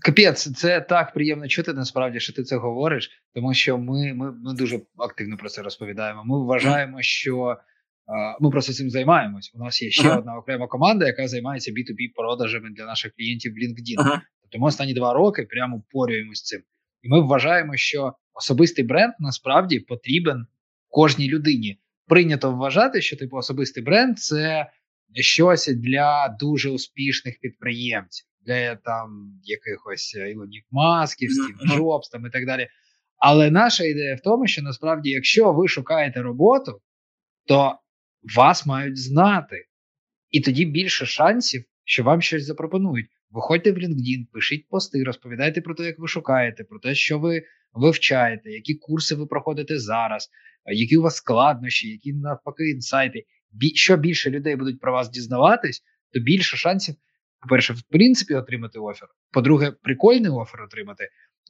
[0.00, 1.72] Капець, це так приємно чути.
[1.72, 6.24] Насправді, що ти це говориш, тому що ми ми, ми дуже активно про це розповідаємо.
[6.24, 7.56] Ми вважаємо, що
[8.08, 9.52] е, ми просто цим займаємось.
[9.54, 10.18] У нас є ще ага.
[10.18, 13.94] одна окрема команда, яка займається B2B продажами для наших клієнтів в LinkedIn.
[13.98, 14.22] Ага.
[14.52, 16.62] Тому останні два роки прямо порюємо з цим.
[17.02, 20.46] І ми вважаємо, що особистий бренд насправді потрібен
[20.88, 21.78] кожній людині.
[22.06, 24.70] Прийнято вважати, що типу особистий бренд це
[25.14, 32.46] щось для дуже успішних підприємців, для там якихось Ілонік Масків, Стів Джобс там і так
[32.46, 32.68] далі.
[33.16, 36.80] Але наша ідея в тому, що насправді, якщо ви шукаєте роботу,
[37.46, 37.78] то
[38.36, 39.66] вас мають знати,
[40.30, 43.06] і тоді більше шансів, що вам щось запропонують.
[43.32, 47.42] Виходьте в LinkedIn, пишіть пости, розповідайте про те, як ви шукаєте, про те, що ви
[47.72, 50.30] вивчаєте, які курси ви проходите зараз,
[50.66, 53.24] які у вас складнощі, які навпаки інсайти.
[53.74, 56.94] Що більше людей будуть про вас дізнаватись, то більше шансів,
[57.40, 59.08] по-перше, в принципі, отримати офер.
[59.30, 61.08] По-друге, прикольний офер отримати.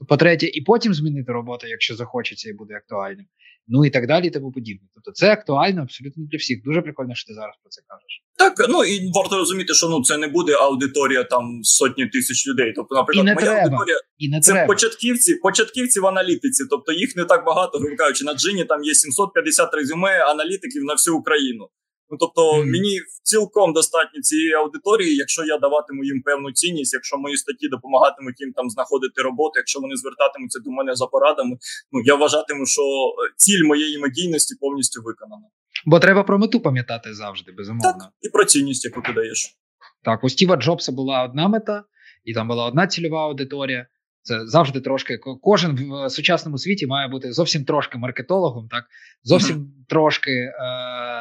[0.08, 3.26] По-третє, і потім змінити роботу, якщо захочеться і буде актуальним.
[3.68, 4.88] Ну і так далі, і тому подібне.
[4.94, 6.62] Тобто, це актуально абсолютно для всіх.
[6.64, 8.22] Дуже прикольно, що ти зараз про це кажеш.
[8.38, 12.72] Так, ну і варто розуміти, що ну це не буде аудиторія там сотні тисяч людей.
[12.76, 13.60] Тобто, наприклад, І не моя треба.
[13.62, 14.66] аудиторія І не це треба.
[14.66, 16.64] початківці, початківці в аналітиці.
[16.70, 20.92] Тобто їх не так багато, грубо кажучи, на джині там є 750 резюме аналітиків на
[20.94, 21.68] всю Україну.
[22.12, 22.70] Ну тобто, Мгм.
[22.70, 28.40] мені цілком достатньо цієї аудиторії, якщо я даватиму їм певну цінність, якщо мої статті допомагатимуть
[28.40, 31.56] їм там знаходити роботу, якщо вони звертатимуться до мене за порадами.
[31.92, 35.46] Ну я вважатиму, що е, ціль моєї медійності повністю виконана.
[35.86, 37.92] Бо треба про мету пам'ятати завжди, безумовно.
[37.92, 39.56] Так, і про цінність, яку ти даєш.
[40.04, 41.84] Так, у Стіва Джобса була одна мета,
[42.24, 43.86] і там була одна цільова аудиторія.
[44.22, 45.18] Це завжди трошки.
[45.42, 48.84] Кожен в е, сучасному світі має бути зовсім трошки маркетологом, так
[49.22, 50.52] зовсім трошки е,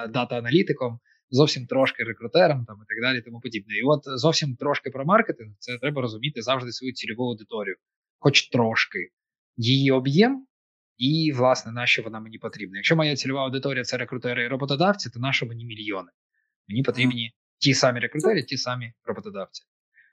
[0.07, 0.99] дата-аналітиком,
[1.29, 3.75] зовсім трошки рекрутером, там і так далі, тому подібне.
[3.75, 7.75] І от зовсім трошки про маркетинг, це треба розуміти завжди свою цільову аудиторію,
[8.19, 8.99] хоч трошки
[9.57, 10.45] її об'єм.
[10.97, 12.77] І, власне, на що вона мені потрібна.
[12.77, 16.11] Якщо моя цільова аудиторія це рекрутери і роботодавці, то на що мені мільйони?
[16.67, 19.63] Мені потрібні ті самі рекрутери, ті самі роботодавці.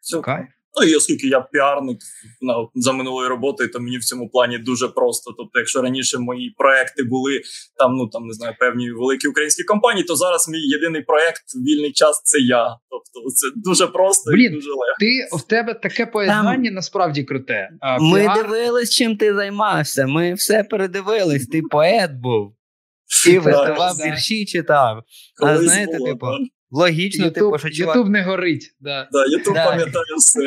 [0.01, 0.49] Все.
[0.81, 1.99] Ну і оскільки я піарник
[2.41, 5.35] на, за минулою роботою, то мені в цьому плані дуже просто.
[5.39, 7.41] Тобто, якщо раніше мої проекти були
[7.79, 11.93] там, ну там не знаю, певні великі українські компанії, то зараз мій єдиний проект вільний
[11.93, 12.77] час це я.
[12.91, 14.97] Тобто, це дуже просто Блін, і дуже легко.
[15.01, 17.71] Ти в тебе таке поєднання насправді круте.
[17.81, 20.07] А, Ми піар- дивились, чим ти займався.
[20.07, 21.47] Ми все передивились.
[21.47, 22.55] Ти поет був.
[23.25, 25.03] Ти виставав вірші, читав.
[25.37, 26.27] Колись знаєте, було, типу.
[26.71, 27.97] Логічно, Ютуб, типу, що чувак.
[27.97, 28.77] Ютуб не горить.
[28.81, 29.09] Да.
[29.13, 29.65] Да, Ютуб Да.
[29.65, 30.41] пам'ятаю все.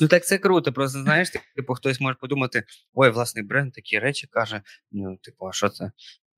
[0.00, 0.72] Ну так це круто.
[0.72, 2.62] Просто знаєш, типу, хтось може подумати:
[2.94, 4.62] ой, власний бренд такі речі каже.
[4.92, 5.90] Ну, типу, а що це?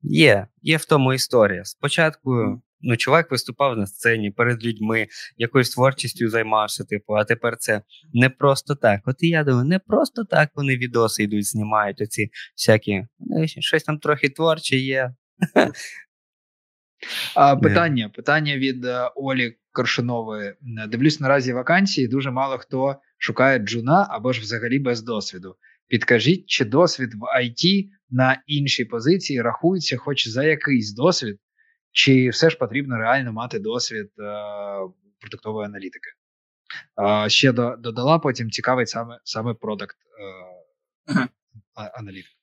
[0.02, 1.64] Є, є в тому історія.
[1.64, 2.62] Спочатку.
[2.82, 5.06] Ну, чувак виступав на сцені перед людьми,
[5.36, 9.00] якоюсь творчістю займався, типу, а тепер це не просто так.
[9.04, 13.06] От і я думаю, не просто так вони відоси йдуть, знімають оці всякі.
[13.18, 15.14] ну, Щось там трохи творче є.
[17.62, 20.54] Питання, питання від е, Олі Коршунової.
[20.88, 22.08] Дивлюсь наразі вакансії.
[22.08, 25.56] Дуже мало хто шукає джуна або ж взагалі без досвіду.
[25.88, 31.38] Підкажіть, чи досвід в IT на іншій позиції рахується, хоч за якийсь досвід,
[31.92, 34.22] чи все ж потрібно реально мати досвід е,
[35.20, 36.10] продуктової аналітики?
[37.24, 39.96] Е, ще додала потім цікавить саме саме продакт
[41.16, 41.28] е,
[41.94, 42.39] аналітик.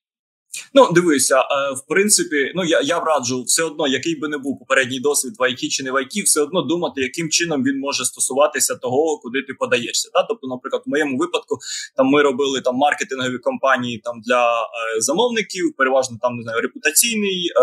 [0.77, 4.59] Ну, дивися, е, в принципі, ну я, я раджу все одно, який би не був
[4.59, 8.05] попередній досвід в IT чи не в IT, все одно думати, яким чином він може
[8.05, 10.09] стосуватися того, куди ти подаєшся.
[10.13, 10.23] Та?
[10.23, 11.57] Тобто, наприклад, в моєму випадку
[11.95, 17.39] там ми робили там маркетингові кампанії там для е, замовників, переважно там не знаю, репутаційний
[17.47, 17.53] е,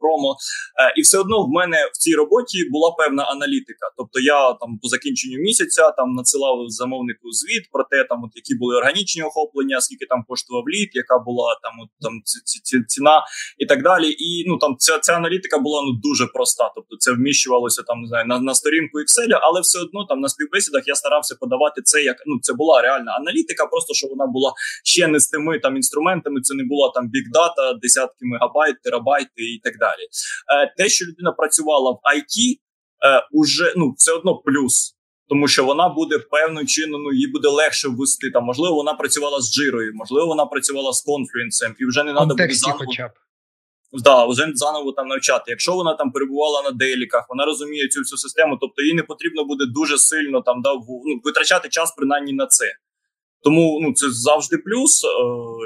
[0.00, 0.36] промо.
[0.80, 3.86] Е, і все одно в мене в цій роботі була певна аналітика.
[3.96, 8.54] Тобто, я там по закінченню місяця там надсилав замовнику звіт про те, там от які
[8.54, 12.55] були органічні охоплення, скільки там коштував лід, яка була там от там ці-
[12.86, 13.24] ціна
[13.58, 14.10] і так далі.
[14.10, 16.72] І ну там ця, ця аналітика була ну дуже проста.
[16.74, 20.28] Тобто це вміщувалося там не знаю на, на сторінку Excel, але все одно там на
[20.28, 24.52] співбесідах я старався подавати це як ну це була реальна аналітика, просто що вона була
[24.84, 26.40] ще не з тими там інструментами.
[26.40, 30.02] Це не була там бікдата, десятки мегабайт, терабайти і так далі.
[30.02, 32.58] Е, те, що людина працювала в IT,
[33.06, 34.95] е, уже ну все одно плюс.
[35.28, 38.30] Тому що вона буде певним чином, ну їй буде легше ввести.
[38.30, 42.26] Там можливо, вона працювала з джирою, можливо, вона працювала з конфлюенсом, і вже не треба
[42.26, 43.10] буде заново хоча б.
[43.92, 45.44] да, вже заново там навчати.
[45.50, 49.44] Якщо вона там перебувала на деліках, вона розуміє цю всю систему, тобто їй не потрібно
[49.44, 52.64] буде дуже сильно там да, ну, витрачати час принаймні на це.
[53.42, 55.08] Тому ну це завжди плюс, е,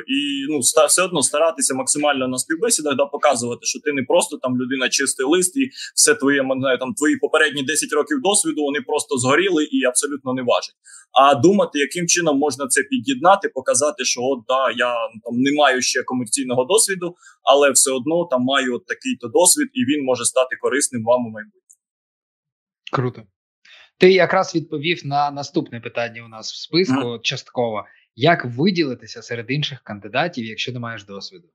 [0.07, 4.37] і ну ста все одно старатися максимально на співбесідах да показувати, що ти не просто
[4.37, 8.81] там людина чистий лист, і все твоє знаю, там твої попередні 10 років досвіду вони
[8.81, 10.75] просто згоріли і абсолютно не важать.
[11.13, 14.95] А думати, яким чином можна це під'єднати, показати, що от да, я
[15.25, 19.81] там не маю ще комерційного досвіду, але все одно там маю от такий-то досвід, і
[19.85, 21.61] він може стати корисним вам у майбутньому.
[22.93, 23.23] Круто.
[24.01, 27.85] Ти якраз відповів на наступне питання у нас в списку от частково.
[28.17, 31.49] Як виділитися серед інших кандидатів, якщо не маєш досвіду?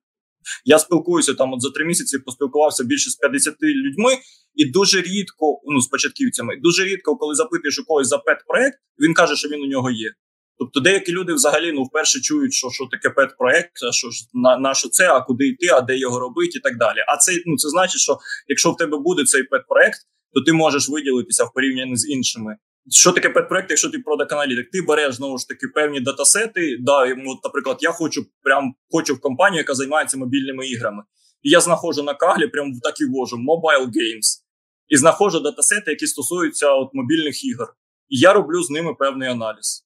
[0.65, 4.11] Я спілкуюся там от за три місяці, поспілкувався більше з 50 людьми,
[4.55, 9.13] і дуже рідко, ну з початківцями, дуже рідко, коли запитуєш у когось за пет-проект, він
[9.13, 10.11] каже, що він у нього є.
[10.57, 14.57] Тобто деякі люди взагалі ну вперше чують, що що таке pet-проект, а що ж на,
[14.57, 16.97] на що це, а куди йти, а де його робити, і так далі.
[17.07, 18.17] А це ну це значить, що
[18.47, 19.99] якщо в тебе буде цей pet-проект,
[20.35, 22.57] то ти можеш виділитися в порівнянні з іншими.
[22.91, 24.71] Що таке pet-проект, якщо ти product аналітик?
[24.71, 26.77] Ти береш знову ж таки певні датасети.
[26.79, 31.03] Да, йому, наприклад, я хочу прям хочу в компанію, яка займається мобільними іграми.
[31.41, 34.41] І я знаходжу на каглі, прям так і ввожу Mobile Games.
[34.87, 37.67] І знаходжу датасети, які стосуються от мобільних ігор.
[38.09, 39.85] І я роблю з ними певний аналіз.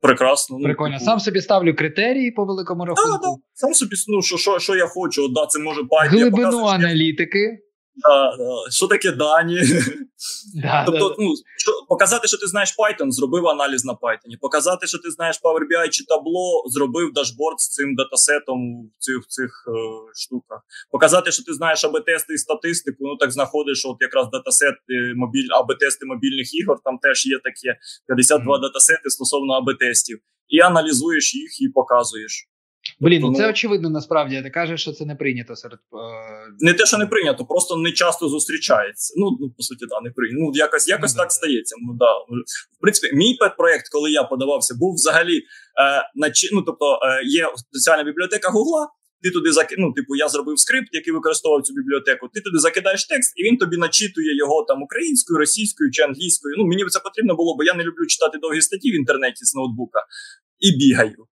[0.00, 0.58] Прекрасно.
[0.58, 0.94] Ну, Прикольно.
[0.94, 3.36] типу, Сам собі ставлю критерії по великому Да, да.
[3.54, 6.70] Сам собі ну, що, що, що я хочу, да, це може я Глибину показую, я-
[6.70, 7.58] аналітики.
[7.94, 8.70] Да, да.
[8.70, 9.60] Що таке дані?
[10.54, 14.38] Да, тобто, да, ну, що, показати, що ти знаєш Python, зробив аналіз на Python.
[14.40, 19.16] Показати, що ти знаєш Power BI чи табло, зробив дашборд з цим датасетом в цих,
[19.20, 19.72] в цих е,
[20.14, 20.60] штуках.
[20.90, 25.48] Показати, що ти знаєш АБ-тести і статистику, ну так знаходиш от якраз датасет е, мобіль,
[25.50, 27.78] АБ-тести мобільних ігор, там теж є таке
[28.08, 28.62] 52 Мгм.
[28.62, 30.18] датасети стосовно АБ-тестів.
[30.48, 32.49] І аналізуєш їх і показуєш.
[33.00, 34.42] Блін, ну Тому- це очевидно насправді.
[34.42, 35.78] Ти кажеш, що це не прийнято серед.
[35.78, 39.14] е, Не те, що не прийнято, просто не часто зустрічається.
[39.16, 40.40] Ну, ну по суті, да, не прийнято.
[40.44, 41.30] Ну, якось, якось Ну, так да.
[41.30, 41.76] стається.
[41.86, 42.12] Ну, да.
[42.76, 45.42] В принципі, мій пет-проект, коли я подавався, був взагалі е,
[46.14, 46.48] начи...
[46.52, 48.88] ну, тобто, е, є спеціальна бібліотека Гугла.
[49.22, 49.74] Ти туди заки...
[49.78, 52.28] ну, типу, я зробив скрипт, який використовував цю бібліотеку.
[52.34, 56.54] Ти туди закидаєш текст, і він тобі начитує його там українською, російською чи англійською.
[56.58, 59.54] Ну, мені це потрібно було, бо я не люблю читати довгі статті в інтернеті з
[59.54, 60.00] ноутбука
[60.58, 61.26] і бігаю.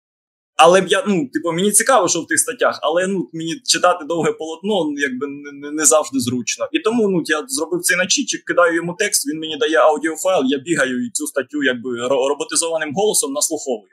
[0.56, 4.04] Але б я, ну, типу, мені цікаво, що в тих статтях, але ну, мені читати
[4.04, 6.68] довге полотно ну, якби не, не, завжди зручно.
[6.72, 10.58] І тому ну, я зробив цей начітчик, кидаю йому текст, він мені дає аудіофайл, я
[10.58, 13.92] бігаю і цю статтю якби ро- роботизованим голосом наслуховую.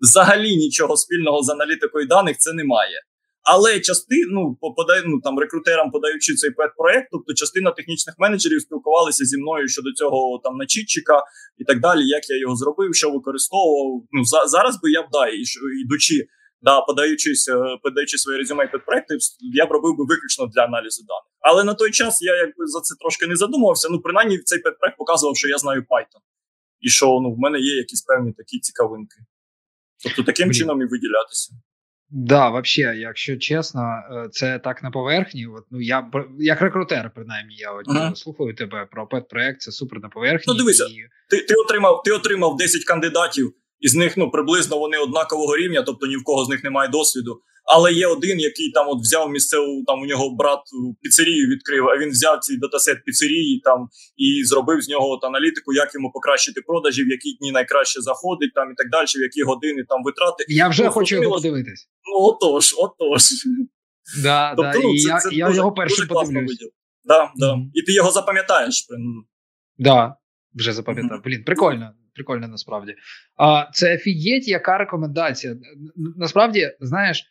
[0.00, 3.00] Взагалі нічого спільного з аналітикою даних це немає.
[3.42, 9.24] Але частина, ну, подай, ну, там, рекрутерам подаючи цей пет-проект, тобто частина технічних менеджерів спілкувалися
[9.24, 11.22] зі мною щодо цього там начітчика
[11.58, 14.02] і так далі, як я його зробив, що використовував.
[14.12, 15.42] Ну, за, зараз би я б да, і,
[15.84, 16.26] ідучи,
[16.62, 21.32] да, подаючись, е, подаючи своє резюме педпроекти, я б робив би виключно для аналізу даних.
[21.40, 23.88] Але на той час я якби за це трошки не задумувався.
[23.90, 26.22] Ну, принаймні, цей педпроект показував, що я знаю Python.
[26.80, 29.16] І що ну, в мене є якісь певні такі цікавинки.
[30.04, 30.58] Тобто таким Блін.
[30.58, 31.54] чином і виділятися.
[32.14, 33.82] Да, вообще, якщо чесно,
[34.12, 35.46] е, це так на поверхні.
[35.46, 38.14] От, ну я як рекрутер, принаймні, я от Ага.
[38.14, 40.44] слухаю тебе про пет-проект, це супер на поверхні.
[40.52, 40.84] Ну, дивися.
[40.84, 45.82] і- Ти, ти, отримав, ти отримав 10 кандидатів, із них ну, приблизно вони однакового рівня,
[45.82, 47.40] тобто ні в кого з них немає досвіду.
[47.64, 50.60] Але є один, який там от взяв місцеву, там у нього брат
[51.00, 55.72] піцерію відкрив, а він взяв цей датасет піцерії там і зробив з нього от аналітику,
[55.72, 59.42] як йому покращити продажі, в які дні найкраще заходить, там і так далі, в які
[59.42, 60.44] години там витрати.
[60.48, 61.88] Я вже Ну, хочу його подивитись.
[62.10, 63.22] Ну отож, отож.
[64.22, 66.58] Да, да, ну, і я, я дуже, його першим подивлюсь.
[67.04, 67.54] Да, да.
[67.54, 67.70] Мгм.
[67.74, 68.86] І ти його запам'ятаєш.
[69.78, 70.16] Да,
[70.54, 71.12] вже запам'ятав.
[71.12, 71.22] Мгм.
[71.24, 72.94] Блін, прикольно, прикольно насправді.
[73.36, 75.56] А, це офігеть, яка рекомендація.
[76.16, 77.24] Насправді, знаєш,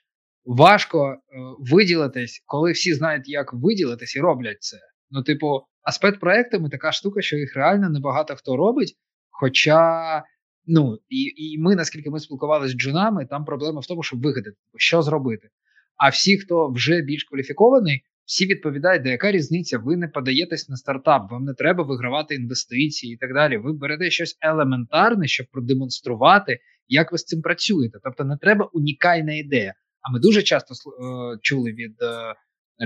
[0.45, 1.17] важко е,
[1.59, 4.77] виділитись, коли всі знають, як виділитись і роблять це.
[5.11, 8.93] Ну, типу, а з педпроектами така штука, що їх реально небагато хто робить.
[9.29, 10.23] Хоча,
[10.65, 14.57] ну, і, і ми, наскільки ми спілкувалися з джунами, там проблема в тому, щоб вигадати,
[14.77, 15.49] що зробити.
[15.95, 20.77] А всі, хто вже більш кваліфікований, всі відповідають, де яка різниця, ви не подаєтесь на
[20.77, 23.57] стартап, вам не треба вигравати інвестиції і так далі.
[23.57, 27.99] Ви берете щось елементарне, щоб продемонструвати, як ви з цим працюєте.
[28.03, 29.73] Тобто не треба унікальна ідея.
[30.01, 32.35] А ми дуже часто е, чули від е,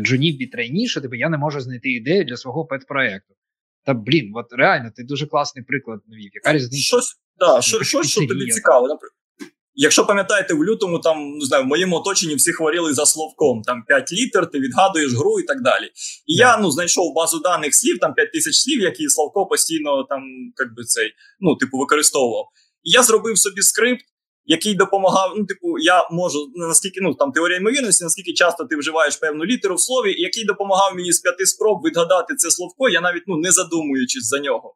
[0.01, 3.33] джунів від трейні, що типу, я не можу знайти ідею для свого пет-проекту.
[3.85, 6.31] Та блін, от реально, ти дуже класний приклад навів.
[6.33, 6.83] Яка різниця?
[6.83, 8.87] Щось, да, що, щось, що тобі цікаво.
[8.87, 9.15] Наприклад,
[9.77, 13.61] Якщо пам'ятаєте, в лютому там не знаю, в моєму оточенні всі хворіли за словком.
[13.61, 15.85] Там 5 літер, ти відгадуєш гру і так далі.
[16.25, 20.21] І я ну знайшов базу даних слів, там 5 тисяч слів, які Славко постійно там,
[20.59, 22.45] як би цей, ну, типу, використовував.
[22.83, 24.05] І я зробив собі скрипт,
[24.45, 25.33] який допомагав.
[25.37, 29.75] Ну, типу, я можу наскільки ну там теорія ймовірності, наскільки часто ти вживаєш певну літеру
[29.75, 33.51] в слові, який допомагав мені з п'яти спроб відгадати це словко, я навіть ну не
[33.51, 34.75] задумуючись за нього.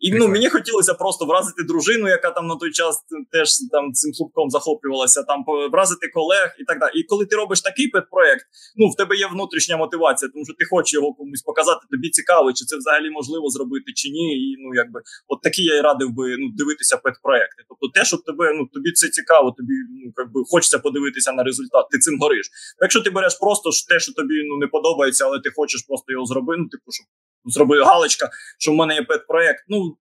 [0.00, 4.14] І ну, мені хотілося просто вразити дружину, яка там на той час теж там цим
[4.14, 7.00] слупком захоплювалася, там вразити колег і так далі.
[7.00, 8.44] І коли ти робиш такий педпроект,
[8.76, 12.52] ну в тебе є внутрішня мотивація, тому що ти хочеш його комусь показати, тобі цікаво,
[12.52, 14.26] чи це взагалі можливо зробити, чи ні.
[14.44, 17.60] І ну якби от такі я і радив би ну дивитися педпроекти.
[17.68, 19.74] Тобто, те, що тебе ну тобі це цікаво, тобі
[20.04, 22.46] ну якби хочеться подивитися на результат, ти цим гориш.
[22.80, 26.26] Якщо ти береш просто те, що тобі ну не подобається, але ти хочеш просто його
[26.26, 27.06] зробити, ну типу, щоб
[27.44, 29.64] зробити галочка, що в мене є педпроект.
[29.68, 29.96] Ну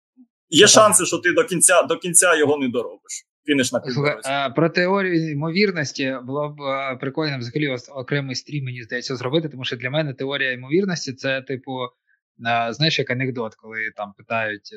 [0.49, 0.69] є так.
[0.69, 3.25] шанси, що ти до кінця до кінця його не доробиш.
[3.45, 8.83] Фініш на Слухай, е, про теорію ймовірності було б е, прикольно взагалі окремий стрім, мені
[8.83, 13.77] здається, зробити, тому що для мене теорія ймовірності це, типу, е, знаєш, як анекдот, коли
[13.95, 14.71] там питають.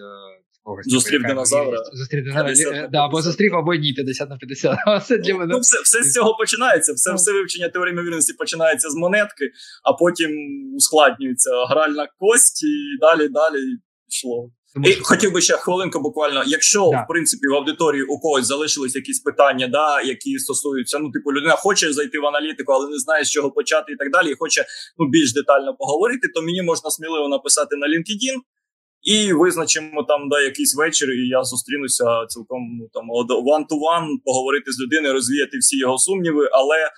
[0.62, 1.78] Когось, Зустрів динозавра.
[1.92, 2.52] Зустрів динозавра.
[2.52, 4.78] 50 на Да, або зустрів, або ні, 50 на 50.
[5.06, 5.52] Це для мене.
[5.54, 6.92] Ну, все, все з цього починається.
[6.92, 7.16] Все, Ну.
[7.16, 9.44] все вивчення теорії ймовірності починається з монетки,
[9.84, 10.30] а потім
[10.76, 13.58] ускладнюється гральна кость, і далі, далі
[14.08, 14.50] йшло.
[14.74, 16.44] Тому І що- хотів би ще хвилинку буквально.
[16.46, 17.02] Якщо Да.
[17.02, 21.56] в принципі в аудиторії у когось залишились якісь питання, да, які стосуються, ну типу, людина
[21.56, 24.64] хоче зайти в аналітику, але не знає з чого почати і так далі, і хоче
[24.98, 28.36] ну більш детально поговорити, то мені можна сміливо написати на LinkedIn.
[29.02, 33.04] І визначимо там да, якийсь вечір, і я зустрінуся цілком ну там
[33.54, 36.48] one to one, поговорити з людиною, розвіяти всі його сумніви.
[36.52, 36.90] Але е,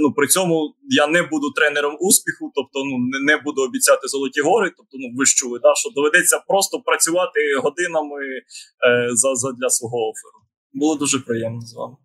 [0.00, 4.40] ну при цьому я не буду тренером успіху, тобто ну не, не буду обіцяти золоті
[4.40, 4.72] гори.
[4.76, 9.70] Тобто, ну ви ж чули, да, що доведеться просто працювати годинами е, за, за для
[9.70, 10.38] свого оферу.
[10.72, 11.96] Було дуже приємно з вами.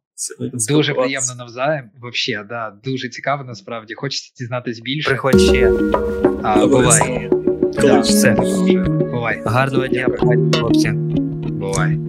[0.70, 1.92] Дуже приємно навзаєм.
[2.02, 3.94] Вообще, да, дуже цікаво насправді.
[3.94, 5.10] Хочеться дізнатись більше.
[5.10, 5.72] Приходь ще.
[6.44, 6.68] А.
[6.68, 7.30] Коли
[7.74, 8.36] Да, все.
[9.20, 9.42] Бувай.
[9.46, 10.08] Гарного дня,
[10.54, 10.92] хлопці.
[11.50, 12.09] Бувай.